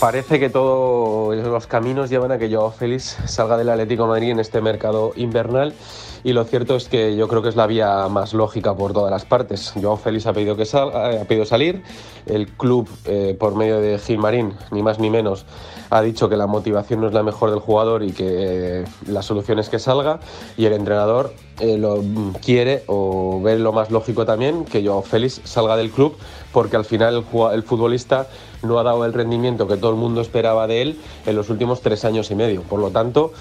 Parece 0.00 0.38
que 0.38 0.48
todos 0.48 1.36
los 1.36 1.66
caminos 1.66 2.08
llevan 2.08 2.30
a 2.30 2.38
que 2.38 2.52
Joao 2.54 2.70
Félix 2.70 3.16
salga 3.26 3.56
del 3.56 3.68
Atlético 3.68 4.06
Madrid 4.06 4.30
en 4.30 4.40
este 4.40 4.60
mercado 4.60 5.12
invernal 5.16 5.74
y 6.24 6.32
lo 6.32 6.44
cierto 6.44 6.74
es 6.74 6.88
que 6.88 7.14
yo 7.16 7.28
creo 7.28 7.42
que 7.42 7.50
es 7.50 7.56
la 7.56 7.66
vía 7.66 8.08
más 8.08 8.32
lógica 8.32 8.74
por 8.74 8.94
todas 8.94 9.10
las 9.10 9.26
partes. 9.26 9.74
Joao 9.80 9.98
Félix 9.98 10.26
ha 10.26 10.32
pedido, 10.32 10.56
que 10.56 10.64
salga, 10.64 11.12
eh, 11.12 11.20
ha 11.20 11.24
pedido 11.26 11.44
salir, 11.44 11.82
el 12.24 12.48
club 12.48 12.88
eh, 13.04 13.36
por 13.38 13.54
medio 13.54 13.78
de 13.78 13.98
Gilmarín, 13.98 14.54
ni 14.70 14.82
más 14.82 14.98
ni 14.98 15.10
menos, 15.10 15.44
ha 15.90 16.00
dicho 16.00 16.30
que 16.30 16.36
la 16.36 16.46
motivación 16.46 17.02
no 17.02 17.08
es 17.08 17.12
la 17.12 17.22
mejor 17.22 17.50
del 17.50 17.60
jugador 17.60 18.02
y 18.02 18.12
que 18.12 18.24
eh, 18.26 18.84
la 19.06 19.20
solución 19.20 19.58
es 19.58 19.68
que 19.68 19.78
salga 19.78 20.18
y 20.56 20.64
el 20.64 20.72
entrenador 20.72 21.34
lo 21.60 22.02
quiere 22.44 22.82
o 22.88 23.40
ve 23.40 23.56
lo 23.58 23.72
más 23.72 23.92
lógico 23.92 24.24
también 24.26 24.64
que 24.64 24.84
Joao 24.84 25.02
Félix 25.02 25.40
salga 25.44 25.76
del 25.76 25.90
club 25.90 26.16
porque 26.52 26.74
al 26.74 26.84
final 26.84 27.14
el, 27.14 27.52
el 27.52 27.62
futbolista 27.62 28.26
no 28.62 28.78
ha 28.78 28.82
dado 28.82 29.04
el 29.04 29.12
rendimiento 29.12 29.68
que 29.68 29.76
todo 29.76 29.90
el 29.90 29.96
mundo 29.96 30.20
esperaba 30.20 30.66
de 30.66 30.82
él 30.82 31.00
en 31.26 31.36
los 31.36 31.50
últimos 31.50 31.80
tres 31.80 32.04
años 32.04 32.30
y 32.30 32.34
medio. 32.34 32.62
Por 32.62 32.80
lo 32.80 32.90
tanto, 32.90 33.32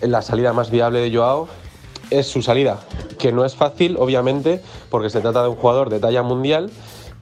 la 0.00 0.22
salida 0.22 0.52
más 0.52 0.70
viable 0.70 1.00
de 1.00 1.14
Joao 1.14 1.48
es 2.10 2.26
su 2.26 2.42
salida, 2.42 2.80
que 3.18 3.32
no 3.32 3.44
es 3.44 3.54
fácil, 3.54 3.96
obviamente, 3.98 4.60
porque 4.90 5.10
se 5.10 5.20
trata 5.20 5.42
de 5.42 5.48
un 5.48 5.56
jugador 5.56 5.90
de 5.90 6.00
talla 6.00 6.22
mundial 6.22 6.70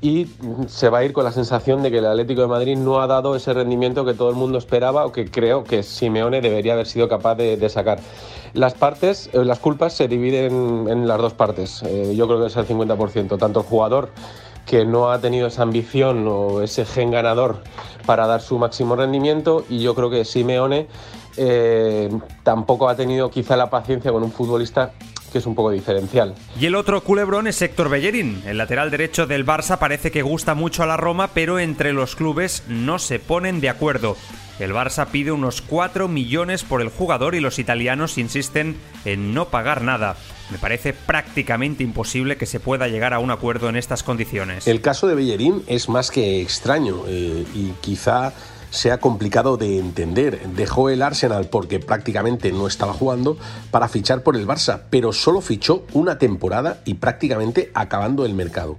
y 0.00 0.26
se 0.68 0.88
va 0.90 0.98
a 0.98 1.04
ir 1.04 1.12
con 1.12 1.24
la 1.24 1.32
sensación 1.32 1.82
de 1.82 1.90
que 1.90 1.98
el 1.98 2.06
Atlético 2.06 2.42
de 2.42 2.48
Madrid 2.48 2.76
no 2.76 3.00
ha 3.00 3.06
dado 3.06 3.34
ese 3.34 3.52
rendimiento 3.54 4.04
que 4.04 4.14
todo 4.14 4.28
el 4.28 4.36
mundo 4.36 4.58
esperaba 4.58 5.06
o 5.06 5.12
que 5.12 5.30
creo 5.30 5.64
que 5.64 5.82
Simeone 5.82 6.40
debería 6.40 6.74
haber 6.74 6.86
sido 6.86 7.08
capaz 7.08 7.34
de, 7.36 7.68
sacar. 7.68 8.00
Las 8.52 8.74
partes, 8.74 9.30
eh, 9.32 9.44
las 9.44 9.58
culpas 9.58 9.94
se 9.94 10.06
dividen 10.06 10.86
en 10.88 11.08
las 11.08 11.18
dos 11.18 11.32
partes. 11.32 11.82
Eh, 11.82 12.14
yo 12.14 12.26
creo 12.26 12.40
que 12.40 12.46
es 12.46 12.56
el 12.56 12.66
50%. 12.66 13.38
Tanto 13.38 13.60
el 13.60 13.66
jugador 13.66 14.10
que 14.66 14.84
no 14.84 15.10
ha 15.10 15.20
tenido 15.20 15.46
esa 15.46 15.62
ambición 15.62 16.26
o 16.28 16.60
ese 16.60 16.84
gen 16.84 17.10
ganador 17.10 17.62
para 18.04 18.26
dar 18.26 18.40
su 18.40 18.58
máximo 18.58 18.96
rendimiento 18.96 19.64
y 19.68 19.80
yo 19.80 19.94
creo 19.94 20.10
que 20.10 20.24
Simeone 20.24 20.88
eh, 21.36 22.10
tampoco 22.42 22.88
ha 22.88 22.96
tenido 22.96 23.30
quizá 23.30 23.56
la 23.56 23.70
paciencia 23.70 24.12
con 24.12 24.22
un 24.22 24.32
futbolista 24.32 24.92
que 25.32 25.38
es 25.38 25.46
un 25.46 25.54
poco 25.54 25.70
diferencial. 25.70 26.34
Y 26.58 26.66
el 26.66 26.74
otro 26.74 27.02
culebrón 27.02 27.46
es 27.46 27.60
Héctor 27.60 27.88
Bellerín. 27.88 28.42
El 28.46 28.58
lateral 28.58 28.90
derecho 28.90 29.26
del 29.26 29.44
Barça 29.44 29.78
parece 29.78 30.10
que 30.10 30.22
gusta 30.22 30.54
mucho 30.54 30.82
a 30.82 30.86
la 30.86 30.96
Roma, 30.96 31.30
pero 31.34 31.58
entre 31.58 31.92
los 31.92 32.16
clubes 32.16 32.62
no 32.68 32.98
se 32.98 33.18
ponen 33.18 33.60
de 33.60 33.68
acuerdo. 33.68 34.16
El 34.58 34.72
Barça 34.72 35.06
pide 35.06 35.32
unos 35.32 35.60
4 35.60 36.08
millones 36.08 36.64
por 36.64 36.80
el 36.80 36.88
jugador 36.88 37.34
y 37.34 37.40
los 37.40 37.58
italianos 37.58 38.16
insisten 38.16 38.76
en 39.04 39.34
no 39.34 39.48
pagar 39.48 39.82
nada. 39.82 40.16
Me 40.50 40.58
parece 40.58 40.92
prácticamente 40.94 41.82
imposible 41.82 42.36
que 42.36 42.46
se 42.46 42.60
pueda 42.60 42.88
llegar 42.88 43.12
a 43.12 43.18
un 43.18 43.30
acuerdo 43.30 43.68
en 43.68 43.76
estas 43.76 44.02
condiciones. 44.02 44.66
El 44.66 44.80
caso 44.80 45.08
de 45.08 45.14
Bellerín 45.14 45.62
es 45.66 45.88
más 45.88 46.10
que 46.10 46.40
extraño 46.40 47.02
eh, 47.06 47.44
y 47.54 47.72
quizá 47.80 48.32
sea 48.76 48.98
complicado 48.98 49.56
de 49.56 49.78
entender. 49.78 50.40
Dejó 50.54 50.90
el 50.90 51.02
Arsenal 51.02 51.48
porque 51.48 51.80
prácticamente 51.80 52.52
no 52.52 52.66
estaba 52.66 52.92
jugando 52.92 53.36
para 53.70 53.88
fichar 53.88 54.22
por 54.22 54.36
el 54.36 54.46
Barça, 54.46 54.82
pero 54.90 55.12
solo 55.12 55.40
fichó 55.40 55.84
una 55.92 56.18
temporada 56.18 56.82
y 56.84 56.94
prácticamente 56.94 57.70
acabando 57.74 58.26
el 58.26 58.34
mercado 58.34 58.76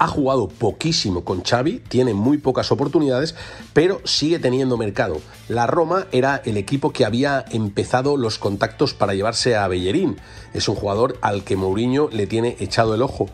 ha 0.00 0.06
jugado 0.06 0.48
poquísimo 0.48 1.24
con 1.24 1.44
Xavi, 1.44 1.82
tiene 1.86 2.14
muy 2.14 2.38
pocas 2.38 2.72
oportunidades, 2.72 3.34
pero 3.74 4.00
sigue 4.04 4.38
teniendo 4.38 4.78
mercado. 4.78 5.20
La 5.46 5.66
Roma 5.66 6.06
era 6.10 6.40
el 6.46 6.56
equipo 6.56 6.90
que 6.90 7.04
había 7.04 7.44
empezado 7.50 8.16
los 8.16 8.38
contactos 8.38 8.94
para 8.94 9.12
llevarse 9.12 9.56
a 9.56 9.68
Bellerín. 9.68 10.16
Es 10.54 10.70
un 10.70 10.74
jugador 10.74 11.18
al 11.20 11.44
que 11.44 11.56
Mourinho 11.56 12.08
le 12.10 12.26
tiene 12.26 12.56
echado 12.60 12.94
el 12.94 13.02
ojo, 13.02 13.28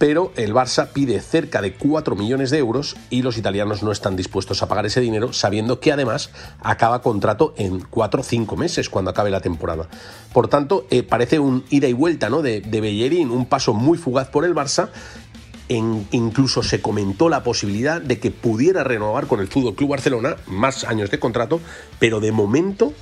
pero 0.00 0.32
el 0.36 0.54
Barça 0.54 0.88
pide 0.94 1.20
cerca 1.20 1.60
de 1.60 1.74
4 1.74 2.16
millones 2.16 2.48
de 2.48 2.56
euros 2.56 2.96
y 3.10 3.20
los 3.20 3.36
italianos 3.36 3.82
no 3.82 3.92
están 3.92 4.16
dispuestos 4.16 4.62
a 4.62 4.66
pagar 4.66 4.86
ese 4.86 5.02
dinero, 5.02 5.34
sabiendo 5.34 5.78
que 5.78 5.92
además 5.92 6.30
acaba 6.62 7.02
contrato 7.02 7.52
en 7.58 7.80
4 7.80 8.22
o 8.22 8.24
5 8.24 8.56
meses 8.56 8.88
cuando 8.88 9.10
acabe 9.10 9.30
la 9.30 9.42
temporada. 9.42 9.90
Por 10.32 10.48
tanto, 10.48 10.86
eh, 10.88 11.02
parece 11.02 11.38
un 11.38 11.66
ida 11.68 11.86
y 11.86 11.92
vuelta 11.92 12.30
¿no? 12.30 12.40
de, 12.40 12.62
de 12.62 12.80
Bellerín, 12.80 13.30
un 13.30 13.44
paso 13.44 13.74
muy 13.74 13.98
fugaz 13.98 14.28
por 14.28 14.46
el 14.46 14.54
Barça 14.54 14.88
incluso 15.68 16.64
se 16.64 16.80
comentó 16.80 17.28
la 17.28 17.44
posibilidad 17.44 18.00
de 18.00 18.18
que 18.18 18.32
pudiera 18.32 18.82
renovar 18.82 19.28
con 19.28 19.38
el 19.38 19.46
Fútbol 19.46 19.76
Club 19.76 19.90
Barcelona 19.90 20.36
más 20.48 20.82
años 20.82 21.12
de 21.12 21.20
contrato, 21.20 21.60
pero 22.00 22.18
de 22.18 22.32
momento 22.32 22.92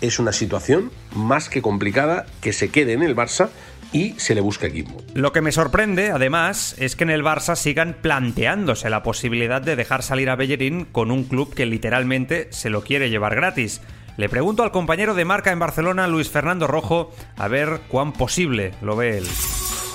es 0.00 0.18
una 0.18 0.32
situación 0.32 0.90
más 1.14 1.48
que 1.48 1.62
complicada 1.62 2.26
que 2.40 2.52
se 2.52 2.70
quede 2.70 2.92
en 2.94 3.04
el 3.04 3.14
Barça 3.14 3.50
y 3.92 4.14
se 4.18 4.34
le 4.34 4.40
busca 4.40 4.66
equipo. 4.66 5.02
Lo 5.14 5.32
que 5.32 5.40
me 5.40 5.52
sorprende, 5.52 6.10
además, 6.10 6.74
es 6.78 6.96
que 6.96 7.04
en 7.04 7.10
el 7.10 7.24
Barça 7.24 7.56
sigan 7.56 7.96
planteándose 8.00 8.90
la 8.90 9.02
posibilidad 9.02 9.62
de 9.62 9.76
dejar 9.76 10.02
salir 10.02 10.30
a 10.30 10.36
Bellerín 10.36 10.84
con 10.84 11.10
un 11.10 11.24
club 11.24 11.54
que 11.54 11.66
literalmente 11.66 12.48
se 12.50 12.70
lo 12.70 12.82
quiere 12.82 13.10
llevar 13.10 13.34
gratis. 13.34 13.80
Le 14.16 14.28
pregunto 14.28 14.62
al 14.62 14.72
compañero 14.72 15.14
de 15.14 15.24
marca 15.24 15.52
en 15.52 15.60
Barcelona, 15.60 16.08
Luis 16.08 16.28
Fernando 16.28 16.66
Rojo, 16.66 17.12
a 17.36 17.48
ver 17.48 17.80
cuán 17.88 18.12
posible 18.12 18.72
lo 18.82 18.96
ve 18.96 19.18
él. 19.18 19.26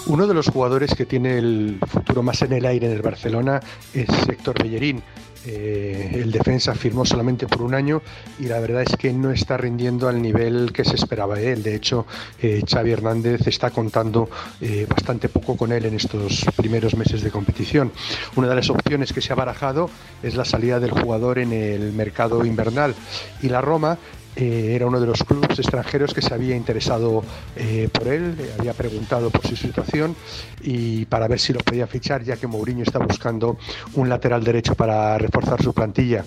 Uno 0.05 0.27
de 0.27 0.33
los 0.33 0.47
jugadores 0.47 0.95
que 0.95 1.05
tiene 1.05 1.37
el 1.37 1.77
futuro 1.87 2.23
más 2.23 2.41
en 2.41 2.53
el 2.53 2.65
aire 2.65 2.87
en 2.87 2.93
el 2.93 3.01
Barcelona 3.01 3.61
es 3.93 4.09
Héctor 4.27 4.61
Bellerín. 4.61 5.01
Eh, 5.45 6.21
el 6.23 6.31
defensa 6.31 6.73
firmó 6.73 7.05
solamente 7.05 7.47
por 7.47 7.61
un 7.61 7.73
año 7.73 8.01
y 8.39 8.45
la 8.45 8.59
verdad 8.59 8.83
es 8.83 8.95
que 8.95 9.11
no 9.11 9.31
está 9.31 9.57
rindiendo 9.57 10.07
al 10.07 10.21
nivel 10.21 10.71
que 10.71 10.85
se 10.85 10.95
esperaba 10.95 11.35
de 11.35 11.53
él. 11.53 11.63
De 11.63 11.75
hecho, 11.75 12.05
eh, 12.41 12.61
Xavi 12.65 12.91
Hernández 12.91 13.47
está 13.47 13.69
contando 13.71 14.29
eh, 14.61 14.85
bastante 14.89 15.29
poco 15.29 15.57
con 15.57 15.71
él 15.71 15.85
en 15.85 15.95
estos 15.95 16.45
primeros 16.55 16.95
meses 16.95 17.21
de 17.21 17.31
competición. 17.31 17.91
Una 18.35 18.47
de 18.47 18.55
las 18.55 18.69
opciones 18.69 19.11
que 19.11 19.21
se 19.21 19.33
ha 19.33 19.35
barajado 19.35 19.89
es 20.21 20.35
la 20.35 20.45
salida 20.45 20.79
del 20.79 20.91
jugador 20.91 21.39
en 21.39 21.51
el 21.51 21.91
mercado 21.93 22.45
invernal 22.45 22.95
y 23.41 23.49
la 23.49 23.61
Roma 23.61 23.97
eh, 24.35 24.73
era 24.75 24.87
uno 24.87 24.99
de 24.99 25.07
los 25.07 25.23
clubes 25.23 25.59
extranjeros 25.59 26.13
que 26.13 26.21
se 26.21 26.33
había 26.33 26.55
interesado 26.55 27.23
eh, 27.55 27.89
por 27.91 28.07
él, 28.07 28.35
había 28.59 28.73
preguntado 28.73 29.29
por 29.29 29.45
su 29.45 29.55
situación 29.55 30.15
y 30.61 31.05
para 31.05 31.27
ver 31.27 31.39
si 31.39 31.53
lo 31.53 31.59
podía 31.59 31.87
fichar, 31.87 32.23
ya 32.23 32.37
que 32.37 32.47
Mourinho 32.47 32.83
está 32.83 32.99
buscando 32.99 33.57
un 33.93 34.09
lateral 34.09 34.43
derecho 34.43 34.75
para 34.75 35.17
reforzar 35.17 35.61
su 35.61 35.73
plantilla. 35.73 36.25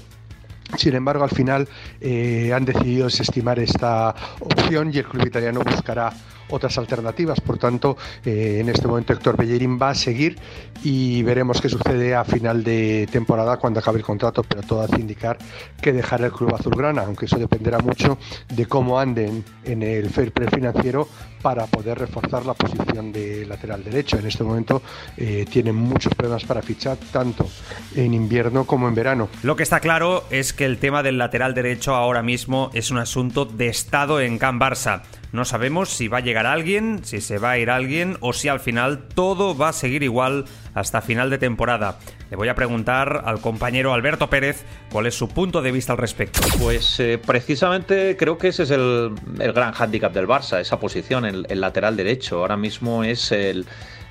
Sin 0.77 0.95
embargo, 0.95 1.25
al 1.25 1.31
final 1.31 1.69
eh, 2.01 2.53
han 2.55 2.65
decidido 2.65 3.07
desestimar 3.07 3.59
esta 3.59 4.15
opción 4.41 4.91
y 4.93 4.99
el 4.99 5.05
club 5.05 5.27
italiano 5.27 5.61
buscará 5.65 6.13
otras 6.49 6.79
alternativas. 6.79 7.41
Por 7.41 7.59
tanto, 7.59 7.97
eh, 8.25 8.59
en 8.61 8.69
este 8.69 8.87
momento 8.87 9.13
Héctor 9.13 9.37
Bellerín 9.37 9.79
va 9.81 9.91
a 9.91 9.95
seguir 9.95 10.39
y 10.83 11.23
veremos 11.23 11.61
qué 11.61 11.69
sucede 11.69 12.15
a 12.15 12.25
final 12.25 12.63
de 12.63 13.09
temporada 13.11 13.57
cuando 13.57 13.81
acabe 13.81 13.99
el 13.99 14.05
contrato, 14.05 14.43
pero 14.43 14.63
todo 14.63 14.83
hace 14.83 15.01
indicar 15.01 15.39
que 15.81 15.93
dejará 15.93 16.27
el 16.27 16.33
club 16.33 16.55
azulgrana, 16.55 17.03
aunque 17.03 17.27
eso 17.27 17.39
dependerá 17.39 17.79
mucho 17.79 18.19
de 18.49 18.67
cómo 18.67 18.99
anden 18.99 19.45
en 19.65 19.83
el 19.83 20.11
fair 20.11 20.33
play 20.33 20.49
financiero 20.49 21.09
para 21.43 21.67
poder 21.67 21.99
reforzar 21.99 22.45
la 22.45 22.55
posición 22.55 23.13
de 23.13 23.47
lateral 23.47 23.85
derecho. 23.85 24.19
En 24.19 24.27
este 24.27 24.43
momento 24.43 24.83
eh, 25.17 25.47
tienen 25.49 25.77
muchos 25.77 26.13
problemas 26.15 26.45
para 26.45 26.63
fichar, 26.63 26.97
tanto 27.13 27.47
en 27.95 28.15
invierno 28.15 28.65
como 28.65 28.89
en 28.89 28.95
verano. 28.95 29.29
Lo 29.43 29.55
que 29.55 29.63
está 29.63 29.81
claro 29.81 30.25
es 30.31 30.53
que 30.57 30.65
el 30.65 30.79
tema 30.79 31.03
del 31.03 31.19
lateral 31.19 31.55
derecho 31.55 31.95
ahora 31.95 32.23
mismo 32.23 32.71
es 32.75 32.91
un 32.91 32.99
asunto 32.99 33.45
de 33.45 33.69
estado 33.69 34.21
en 34.21 34.39
Can 34.39 34.59
Barça. 34.59 35.03
No 35.33 35.45
sabemos 35.45 35.91
si 35.91 36.09
va 36.09 36.19
a 36.19 36.23
llegar 36.23 36.47
alguien, 36.47 37.05
si 37.05 37.21
se 37.21 37.39
va 37.39 37.53
a 37.53 37.59
ir 37.59 37.69
alguien 37.69 38.17
o 38.21 38.33
si 38.33 38.49
al 38.49 38.59
final 38.59 39.07
todo 39.15 39.57
va 39.57 39.69
a 39.69 39.73
seguir 39.73 40.03
igual 40.03 40.47
hasta 40.75 41.03
final 41.03 41.31
de 41.31 41.39
temporada. 41.39 41.99
Le 42.31 42.37
voy 42.37 42.49
a 42.49 42.55
preguntar 42.55 43.23
al 43.25 43.41
compañero 43.41 43.93
Alberto 43.93 44.29
Pérez 44.29 44.65
cuál 44.91 45.07
es 45.07 45.15
su 45.15 45.29
punto 45.29 45.63
de 45.63 45.73
vista 45.73 45.93
al 45.93 45.99
respecto. 45.99 46.41
Pues 46.59 46.99
eh, 47.01 47.21
precisamente 47.25 48.17
creo 48.17 48.39
que 48.39 48.49
ese 48.49 48.65
es 48.65 48.71
el, 48.71 49.15
gran 49.37 49.73
hándicap 49.73 50.13
del 50.13 50.27
Barça, 50.27 50.61
esa 50.61 50.81
posición, 50.81 51.25
el, 51.25 51.61
lateral 51.61 51.97
derecho. 51.97 52.39
Ahora 52.39 52.57
mismo 52.57 53.05
es 53.05 53.31
el, 53.31 53.67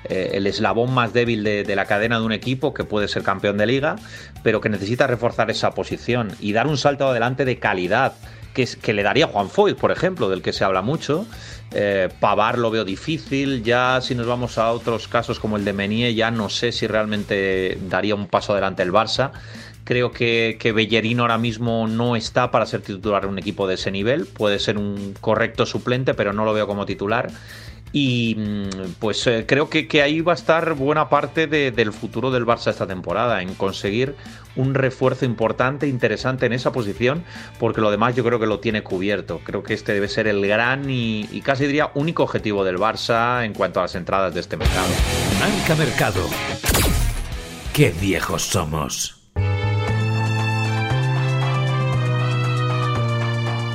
eh, 0.08 0.42
eslabón 0.46 0.92
más 0.92 1.12
débil 1.12 1.44
de, 1.44 1.76
la 1.76 1.86
cadena 1.86 2.18
de 2.18 2.24
un 2.24 2.32
equipo 2.32 2.74
que 2.74 2.84
puede 2.84 3.08
ser 3.08 3.22
campeón 3.22 3.58
de 3.58 3.66
liga, 3.66 3.96
pero 4.42 4.60
que 4.60 4.68
necesita 4.68 5.06
reforzar 5.06 5.50
esa 5.50 5.72
posición 5.72 6.32
y 6.40 6.52
dar 6.52 6.66
un 6.66 6.78
salto 6.78 7.08
adelante 7.08 7.44
de 7.44 7.58
calidad 7.58 8.14
que, 8.64 8.94
le 8.94 9.02
daría 9.02 9.26
Juan 9.26 9.50
Foyt, 9.50 9.76
por 9.76 9.92
ejemplo, 9.92 10.30
del 10.30 10.40
que 10.40 10.52
se 10.52 10.64
habla 10.64 10.80
mucho. 10.80 11.26
Eh, 11.72 12.08
Pavar 12.20 12.58
lo 12.58 12.70
veo 12.70 12.84
difícil. 12.84 13.62
Ya 13.62 14.00
si 14.00 14.14
nos 14.14 14.26
vamos 14.26 14.56
a 14.56 14.70
otros 14.72 15.08
casos 15.08 15.38
como 15.38 15.56
el 15.56 15.64
de 15.64 15.74
Menier, 15.74 16.14
ya 16.14 16.30
no 16.30 16.48
sé 16.48 16.72
si 16.72 16.86
realmente 16.86 17.78
daría 17.88 18.14
un 18.14 18.28
paso 18.28 18.52
adelante 18.52 18.82
el 18.82 18.92
Barça. 18.92 19.32
Creo 19.84 20.10
que, 20.10 20.56
que 20.58 20.72
Bellerino 20.72 21.22
ahora 21.22 21.38
mismo 21.38 21.86
no 21.86 22.16
está 22.16 22.50
para 22.50 22.66
ser 22.66 22.80
titular 22.80 23.24
en 23.24 23.30
un 23.30 23.38
equipo 23.38 23.68
de 23.68 23.74
ese 23.74 23.90
nivel. 23.90 24.26
Puede 24.26 24.58
ser 24.58 24.78
un 24.78 25.14
correcto 25.20 25.66
suplente, 25.66 26.14
pero 26.14 26.32
no 26.32 26.44
lo 26.44 26.54
veo 26.54 26.66
como 26.66 26.86
titular. 26.86 27.28
Y 27.92 28.36
mm, 28.36 28.94
pues 28.98 29.26
eh, 29.26 29.44
creo 29.46 29.70
que, 29.70 29.86
ahí 30.02 30.20
va 30.20 30.32
a 30.32 30.34
estar 30.34 30.74
buena 30.74 31.08
parte 31.08 31.46
del 31.46 31.92
futuro 31.92 32.30
del 32.30 32.44
Barça 32.44 32.70
esta 32.70 32.86
temporada, 32.86 33.42
en 33.42 33.54
conseguir 33.54 34.14
un 34.56 34.74
refuerzo 34.74 35.24
importante, 35.24 35.86
interesante 35.86 36.46
en 36.46 36.52
esa 36.52 36.72
posición, 36.72 37.24
porque 37.58 37.80
lo 37.80 37.90
demás 37.90 38.14
yo 38.14 38.24
creo 38.24 38.38
que 38.38 38.46
lo 38.46 38.60
tiene 38.60 38.82
cubierto. 38.82 39.40
Creo 39.44 39.62
que 39.62 39.74
este 39.74 39.92
debe 39.92 40.08
ser 40.08 40.26
el 40.26 40.46
gran 40.46 40.88
y, 40.88 41.40
casi 41.44 41.66
diría 41.66 41.90
único 41.94 42.22
objetivo 42.22 42.64
del 42.64 42.78
Barça 42.78 43.44
en 43.44 43.52
cuanto 43.52 43.80
a 43.80 43.84
las 43.84 43.94
entradas 43.94 44.34
de 44.34 44.40
este 44.40 44.56
mercado. 44.56 44.88
Anca 45.42 45.74
Mercado. 45.76 46.28
Qué 47.72 47.92
viejos 48.00 48.42
somos. 48.42 49.25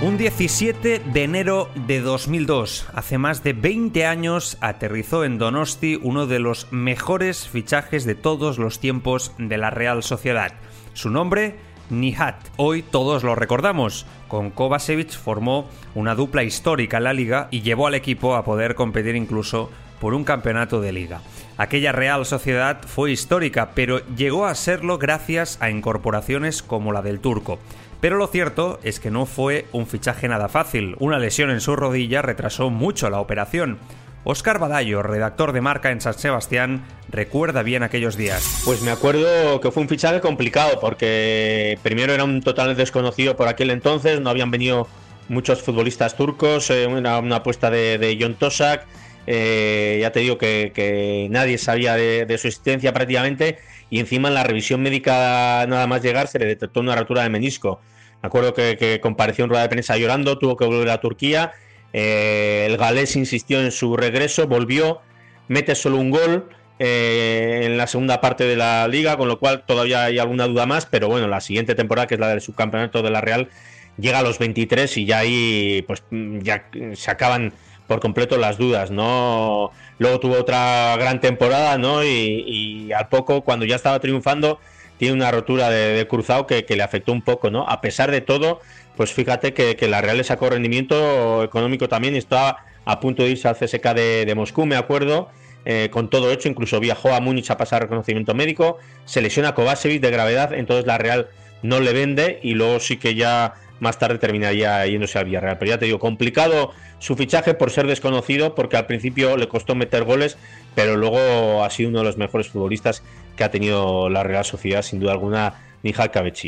Un 0.01 0.17
17 0.17 0.98
de 0.98 1.24
enero 1.24 1.70
de 1.75 2.01
2002, 2.01 2.88
hace 2.96 3.20
más 3.20 3.43
de 3.43 3.53
20 3.53 4.08
años, 4.08 4.58
aterrizó 4.60 5.24
en 5.24 5.38
Donosti 5.38 6.00
uno 6.01 6.25
de 6.25 6.39
los 6.39 6.72
mejores 6.72 7.48
fichajes 7.48 8.03
de 8.05 8.15
todos 8.15 8.58
los 8.58 8.79
tiempos 8.79 9.31
de 9.38 9.60
la 9.60 9.70
Real 9.70 10.01
Sociedad. 10.01 10.53
Su 10.93 11.12
nombre, 11.12 11.58
Nihat. 11.91 12.36
Hoy 12.58 12.81
todos 12.81 13.24
lo 13.24 13.36
recordamos. 13.36 14.08
Con 14.27 14.50
Kovacevic 14.50 15.12
formó 15.12 15.70
una 15.93 16.15
dupla 16.15 16.43
histórica 16.43 16.98
en 16.98 17.03
la 17.03 17.13
liga 17.13 17.48
y 17.51 17.62
llevó 17.62 17.86
al 17.86 17.93
equipo 17.93 18.36
a 18.36 18.43
poder 18.43 18.74
competir 18.74 19.15
incluso 19.15 19.70
por 20.00 20.15
un 20.15 20.24
campeonato 20.24 20.81
de 20.81 20.93
liga. 20.93 21.22
Aquella 21.58 21.91
Real 21.91 22.25
Sociedad 22.25 22.81
fue 22.88 23.12
histórica, 23.12 23.74
pero 23.75 24.03
llegó 24.15 24.48
a 24.48 24.55
serlo 24.55 24.98
gracias 24.98 25.60
a 25.62 25.70
incorporaciones 25.70 26.63
como 26.63 26.91
la 26.91 27.03
del 27.03 27.19
turco. 27.19 27.60
Pero 28.02 28.18
lo 28.18 28.26
cierto 28.28 28.80
es 28.84 29.00
que 29.00 29.12
no 29.12 29.28
fue 29.28 29.66
un 29.72 29.86
fichaje 29.86 30.28
nada 30.28 30.50
fácil. 30.50 30.96
Una 31.00 31.20
lesión 31.20 31.52
en 31.52 31.62
su 31.62 31.76
rodilla 31.76 32.24
retrasó 32.24 32.72
mucho 32.72 33.12
la 33.12 33.20
operación. 33.20 33.78
Oscar 34.24 34.60
Badallo, 34.60 35.04
redactor 35.04 35.52
de 35.52 35.62
marca 35.62 35.92
en 35.92 36.02
San 36.02 36.16
Sebastián, 36.16 36.84
recuerda 37.10 37.64
bien 37.64 37.84
aquellos 37.84 38.18
días. 38.18 38.62
Pues 38.66 38.82
me 38.82 38.92
acuerdo 38.92 39.62
que 39.62 39.72
fue 39.72 39.84
un 39.84 39.90
fichaje 39.90 40.20
complicado 40.20 40.80
porque 40.80 41.80
primero 41.82 42.14
era 42.14 42.24
un 42.24 42.42
total 42.42 42.76
desconocido 42.76 43.36
por 43.36 43.48
aquel 43.48 43.70
entonces, 43.72 44.20
no 44.20 44.30
habían 44.30 44.52
venido 44.52 44.88
muchos 45.28 45.62
futbolistas 45.62 46.16
turcos, 46.16 46.70
eh, 46.70 46.86
una, 46.86 47.18
apuesta 47.18 47.72
de, 47.72 48.18
John 48.20 48.36
Tosak, 48.36 48.86
eh, 49.26 50.00
ya 50.02 50.12
te 50.12 50.20
digo 50.20 50.38
que, 50.38 51.28
nadie 51.32 51.58
sabía 51.58 51.96
de, 51.96 52.26
de, 52.26 52.38
su 52.38 52.48
existencia 52.48 52.94
prácticamente 52.94 53.58
y 53.91 53.99
encima 53.99 54.30
en 54.30 54.34
la 54.34 54.43
revisión 54.43 54.82
médica 54.82 55.65
nada 55.67 55.86
más 55.86 56.01
llegar 56.01 56.27
se 56.27 56.39
le 56.39 56.45
detectó 56.45 56.80
una 56.80 56.95
rotura 56.95 57.21
de 57.21 57.30
menisco. 57.30 57.82
Me 58.23 58.27
acuerdo 58.27 58.54
que, 58.54 58.99
compareció 59.01 59.43
en 59.43 59.49
rueda 59.49 59.63
de 59.63 59.69
prensa 59.69 59.97
llorando, 59.97 60.39
tuvo 60.39 60.56
que 60.56 60.65
volver 60.65 60.89
a 60.89 61.01
Turquía. 61.01 61.51
Eh, 61.91 62.65
el 62.69 62.77
galés 62.77 63.17
insistió 63.17 63.62
en 63.62 63.71
su 63.71 63.97
regreso, 63.97 64.47
volvió, 64.47 65.01
mete 65.49 65.75
solo 65.75 65.97
un 65.97 66.10
gol 66.10 66.49
eh, 66.80 67.63
en 67.65 67.77
la 67.77 67.86
segunda 67.86 68.21
parte 68.21 68.45
de 68.45 68.56
la 68.56 68.88
liga, 68.88 69.17
con 69.17 69.27
lo 69.27 69.39
cual 69.39 69.65
todavía 69.65 70.06
hay 70.06 70.19
alguna 70.19 70.47
duda 70.47 70.65
más, 70.65 70.86
pero 70.86 71.10
bueno, 71.10 71.27
la 71.27 71.41
siguiente 71.41 71.75
temporada, 71.75 72.08
que 72.08 72.13
es 72.13 72.19
la 72.19 72.30
del 72.30 72.39
subcampeonato 72.39 73.01
de 73.01 73.10
la 73.10 73.19
Real, 73.19 73.49
llega 73.97 74.19
a 74.19 74.23
los 74.23 74.39
23 74.39 74.97
y 74.97 75.06
ya 75.06 75.19
ahí 75.19 75.84
pues 75.86 76.01
ya 76.10 76.69
se 76.93 77.12
acaban 77.12 77.51
por 77.88 77.99
completo 77.99 78.38
las 78.38 78.58
dudas, 78.58 78.89
¿no? 78.89 79.71
Luego 80.02 80.20
tuvo 80.20 80.40
otra 80.40 80.98
gran 80.98 81.22
temporada, 81.22 81.78
¿no? 81.78 82.04
Y, 82.04 82.92
al 82.92 83.08
poco, 83.08 83.42
cuando 83.42 83.66
ya 83.66 83.76
estaba 83.76 84.00
triunfando, 84.00 84.60
tiene 84.98 85.14
una 85.14 85.30
rotura 85.30 85.70
de, 85.70 86.08
cruzado 86.08 86.48
que, 86.48 86.66
le 86.68 86.82
afectó 86.82 87.12
un 87.12 87.22
poco, 87.22 87.52
¿no? 87.52 87.68
A 87.70 87.82
pesar 87.82 88.10
de 88.10 88.20
todo, 88.20 88.62
pues 88.98 89.14
fíjate 89.14 89.54
que, 89.54 89.88
la 89.88 90.02
Real 90.02 90.26
sacó 90.26 90.50
rendimiento 90.50 91.44
económico 91.44 91.88
también, 91.88 92.16
estaba 92.16 92.66
a 92.84 93.00
punto 93.00 93.22
de 93.22 93.30
irse 93.30 93.48
al 93.48 93.56
CSK 93.56 93.94
de, 93.94 94.34
Moscú, 94.36 94.66
me 94.66 94.76
acuerdo, 94.76 95.30
eh, 95.66 95.90
con 95.92 96.10
todo 96.10 96.32
hecho, 96.32 96.50
incluso 96.50 96.80
viajó 96.80 97.14
a 97.14 97.20
Múnich 97.20 97.52
a 97.52 97.58
pasar 97.58 97.84
reconocimiento 97.84 98.34
médico, 98.34 98.80
se 99.06 99.22
lesiona 99.22 99.54
Kovacevic 99.54 100.02
de 100.02 100.10
gravedad, 100.10 100.52
entonces 100.52 100.88
la 100.88 100.98
Real 100.98 101.28
no 101.62 101.80
le 101.80 101.94
vende 101.94 102.40
y 102.42 102.56
luego 102.56 102.80
sí 102.80 102.98
que 102.98 103.14
ya 103.14 103.54
más 103.82 104.00
tarde 104.00 104.20
terminaría 104.20 104.86
yéndose 104.86 105.20
al 105.20 105.26
Villarreal. 105.26 105.58
Pero 105.58 105.70
ya 105.70 105.80
te 105.80 105.86
digo, 105.86 106.00
complicado 106.00 106.72
su 107.00 107.15
fichaje 107.15 107.56
por 107.56 107.72
ser 107.72 107.88
desconocido, 107.88 108.56
porque 108.56 108.78
al 108.78 108.86
principio 108.86 109.36
le 109.36 109.50
costó 109.50 109.76
meter 109.76 110.04
goles, 110.04 110.38
pero 110.76 110.96
luego 110.96 111.63
ha 111.63 111.70
sido 111.70 111.89
uno 111.89 112.00
de 112.00 112.06
los 112.06 112.17
mejores 112.17 112.48
futbolistas 112.48 113.04
que 113.36 113.44
ha 113.44 113.52
tenido 113.52 114.10
la 114.10 114.24
Real 114.24 114.46
Sociedad, 114.46 114.84
sin 114.84 115.00
duda 115.00 115.13
alguna, 115.13 115.56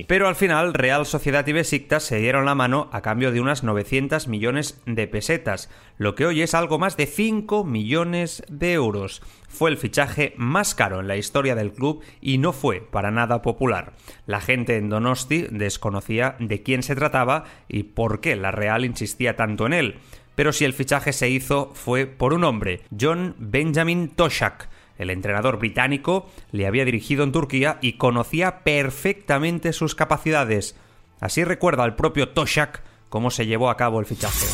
Pero 0.08 0.28
al 0.28 0.36
final, 0.36 0.74
Real 0.74 1.06
Sociedad 1.06 1.46
y 1.48 1.54
Besiktas 1.54 2.04
se 2.04 2.18
dieron 2.18 2.46
la 2.46 2.56
mano 2.56 2.90
a 2.92 3.02
cambio 3.02 3.32
de 3.32 3.42
unas 3.42 3.64
900 3.64 4.28
millones 4.28 4.82
de 4.86 5.08
pesetas, 5.08 5.70
lo 5.98 6.16
que 6.16 6.26
hoy 6.26 6.42
es 6.42 6.54
algo 6.54 6.80
más 6.80 6.98
de 6.98 7.08
5 7.08 7.64
millones 7.64 8.44
de 8.50 8.74
euros. 8.74 9.22
Fue 9.50 9.70
el 9.70 9.78
fichaje 9.78 10.34
más 10.38 10.76
caro 10.76 11.00
en 11.00 11.08
la 11.08 11.18
historia 11.18 11.56
del 11.56 11.74
club 11.74 12.04
y 12.22 12.38
no 12.38 12.54
fue 12.54 12.82
para 12.82 13.12
nada 13.12 13.42
popular. 13.42 13.94
La 14.26 14.42
gente 14.42 14.78
en 14.78 14.90
Donosti 14.90 15.48
desconocía 15.50 16.36
de 16.40 16.62
quién 16.62 16.84
se 16.84 16.96
trataba 16.96 17.46
y 17.68 17.84
por 17.84 18.22
qué 18.22 18.36
la 18.36 18.52
Real 18.52 18.86
insistía 18.86 19.36
tanto 19.36 19.66
en 19.66 19.74
él 19.74 20.00
pero 20.36 20.52
si 20.52 20.66
el 20.66 20.74
fichaje 20.74 21.14
se 21.14 21.30
hizo 21.30 21.72
fue 21.74 22.08
por 22.08 22.34
un 22.34 22.44
hombre, 22.44 22.82
John 23.00 23.36
Benjamin 23.38 24.10
Toshak. 24.10 24.70
El 24.98 25.10
entrenador 25.10 25.58
británico 25.58 26.30
le 26.52 26.68
había 26.68 26.86
dirigido 26.86 27.24
en 27.24 27.32
Turquía 27.32 27.80
y 27.82 27.98
conocía 27.98 28.64
perfectamente 28.64 29.74
sus 29.74 29.96
capacidades. 29.96 30.76
Así 31.20 31.44
recuerda 31.44 31.86
el 31.86 31.96
propio 31.96 32.30
Toshak 32.30 32.82
cómo 33.10 33.32
se 33.32 33.46
llevó 33.46 33.70
a 33.70 33.78
cabo 33.78 34.00
el 34.00 34.06
fichaje. 34.06 34.46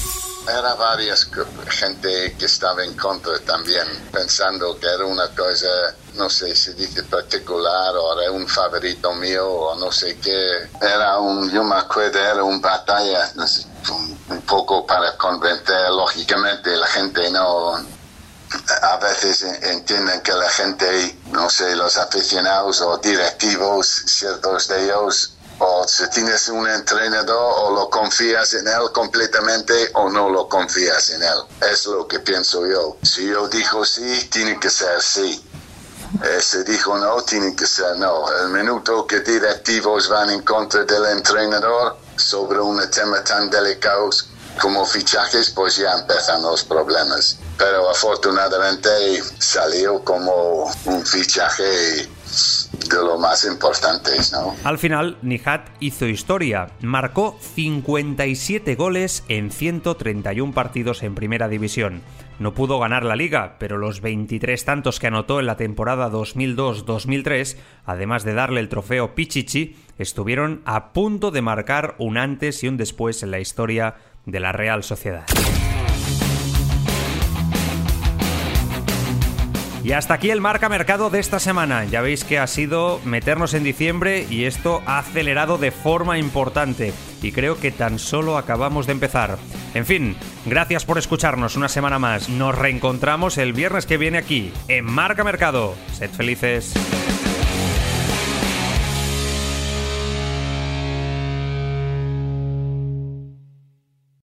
Era 0.47 0.73
varias 0.75 1.29
gente 1.69 2.35
que 2.37 2.45
estaba 2.45 2.83
en 2.83 2.95
contra 2.95 3.37
también, 3.39 3.85
pensando 4.11 4.79
que 4.79 4.87
era 4.87 5.05
una 5.05 5.27
cosa, 5.29 5.67
no 6.15 6.29
sé 6.29 6.55
si 6.55 6.73
dice 6.73 7.03
particular 7.03 7.95
o 7.95 8.19
era 8.19 8.31
un 8.31 8.47
favorito 8.47 9.13
mío 9.13 9.47
o 9.47 9.79
no 9.79 9.91
sé 9.91 10.17
qué. 10.17 10.69
Era 10.81 11.19
un, 11.19 11.51
yo 11.51 11.63
me 11.63 11.75
acuerdo, 11.75 12.19
era 12.19 12.43
una 12.43 12.59
batalla, 12.59 13.27
sé, 13.47 13.67
un 14.29 14.41
poco 14.41 14.85
para 14.85 15.15
convencer, 15.17 15.89
lógicamente 15.91 16.75
la 16.75 16.87
gente 16.87 17.29
no, 17.31 17.77
a 18.81 18.97
veces 18.97 19.43
entienden 19.43 20.21
que 20.21 20.33
la 20.33 20.49
gente, 20.49 21.17
no 21.31 21.49
sé, 21.49 21.75
los 21.75 21.97
aficionados 21.97 22.81
o 22.81 22.97
directivos, 22.97 23.87
ciertos 24.05 24.67
de 24.67 24.85
ellos, 24.85 25.33
o 25.59 25.85
si 25.87 26.09
tienes 26.09 26.47
un 26.49 26.67
entrenador 26.67 27.53
o 27.57 27.75
lo 27.75 27.89
confías 27.89 28.53
en 28.53 28.67
él 28.67 28.91
completamente 28.93 29.73
o 29.93 30.09
no 30.09 30.29
lo 30.29 30.47
confías 30.47 31.09
en 31.09 31.21
él. 31.21 31.43
Es 31.69 31.85
lo 31.85 32.07
que 32.07 32.19
pienso 32.19 32.65
yo. 32.65 32.97
Si 33.03 33.27
yo 33.27 33.47
digo 33.49 33.85
sí, 33.85 34.29
tiene 34.31 34.57
que 34.59 34.69
ser 34.69 35.01
sí. 35.01 35.45
Eh, 36.23 36.41
se 36.41 36.63
dijo 36.63 36.97
no, 36.97 37.21
tiene 37.23 37.55
que 37.55 37.67
ser 37.67 37.97
no. 37.97 38.31
El 38.41 38.49
minuto 38.49 39.05
que 39.05 39.19
directivos 39.19 40.07
van 40.07 40.29
en 40.29 40.41
contra 40.43 40.85
del 40.85 41.05
entrenador 41.05 41.97
sobre 42.15 42.59
un 42.59 42.79
tema 42.89 43.21
tan 43.23 43.49
delicado 43.49 44.09
como 44.61 44.85
fichajes, 44.85 45.51
pues 45.51 45.77
ya 45.77 45.91
empiezan 45.93 46.41
los 46.41 46.63
problemas. 46.63 47.39
Pero 47.57 47.89
afortunadamente 47.89 48.89
salió 49.39 50.03
como 50.03 50.71
un 50.85 51.05
fichaje 51.05 51.63
de 51.63 52.95
lo 52.95 53.17
más 53.17 53.43
importantes, 53.45 54.31
¿no? 54.31 54.55
Al 54.63 54.77
final, 54.77 55.17
Nihat 55.21 55.67
hizo 55.79 56.05
historia. 56.05 56.69
Marcó 56.81 57.37
57 57.55 58.75
goles 58.75 59.23
en 59.27 59.51
131 59.51 60.53
partidos 60.53 61.03
en 61.03 61.15
Primera 61.15 61.47
División. 61.47 62.01
No 62.39 62.53
pudo 62.53 62.79
ganar 62.79 63.03
la 63.03 63.17
liga, 63.17 63.57
pero 63.59 63.77
los 63.77 63.99
23 63.99 64.63
tantos 64.63 64.99
que 64.99 65.07
anotó 65.07 65.41
en 65.41 65.45
la 65.45 65.57
temporada 65.57 66.09
2002-2003, 66.09 67.57
además 67.85 68.23
de 68.23 68.33
darle 68.33 68.61
el 68.61 68.69
trofeo 68.69 69.13
Pichichi, 69.13 69.75
estuvieron 69.97 70.61
a 70.63 70.93
punto 70.93 71.31
de 71.31 71.41
marcar 71.41 71.95
un 71.97 72.17
antes 72.17 72.63
y 72.63 72.69
un 72.69 72.77
después 72.77 73.23
en 73.23 73.31
la 73.31 73.39
historia 73.41 73.95
de 74.25 74.39
la 74.39 74.51
Real 74.51 74.83
Sociedad. 74.83 75.25
Y 79.83 79.93
hasta 79.93 80.13
aquí 80.13 80.29
el 80.29 80.41
marca 80.41 80.67
mercado 80.67 81.09
de 81.09 81.19
esta 81.19 81.39
semana. 81.39 81.85
Ya 81.85 82.01
veis 82.01 82.23
que 82.23 82.37
ha 82.37 82.47
sido 82.47 82.99
meternos 83.05 83.53
en 83.53 83.63
diciembre 83.63 84.27
y 84.29 84.43
esto 84.43 84.83
ha 84.85 84.99
acelerado 84.99 85.57
de 85.57 85.71
forma 85.71 86.19
importante. 86.19 86.93
Y 87.21 87.31
creo 87.31 87.59
que 87.59 87.71
tan 87.71 87.97
solo 87.97 88.37
acabamos 88.37 88.85
de 88.87 88.91
empezar. 88.91 89.37
En 89.73 89.85
fin, 89.85 90.15
gracias 90.45 90.85
por 90.85 90.97
escucharnos 90.97 91.55
una 91.55 91.69
semana 91.69 91.97
más. 91.97 92.29
Nos 92.29 92.55
reencontramos 92.55 93.37
el 93.37 93.53
viernes 93.53 93.85
que 93.85 93.97
viene 93.97 94.17
aquí, 94.17 94.51
en 94.67 94.85
Marca 94.85 95.23
Mercado. 95.23 95.75
Sed 95.93 96.11
felices. 96.11 96.73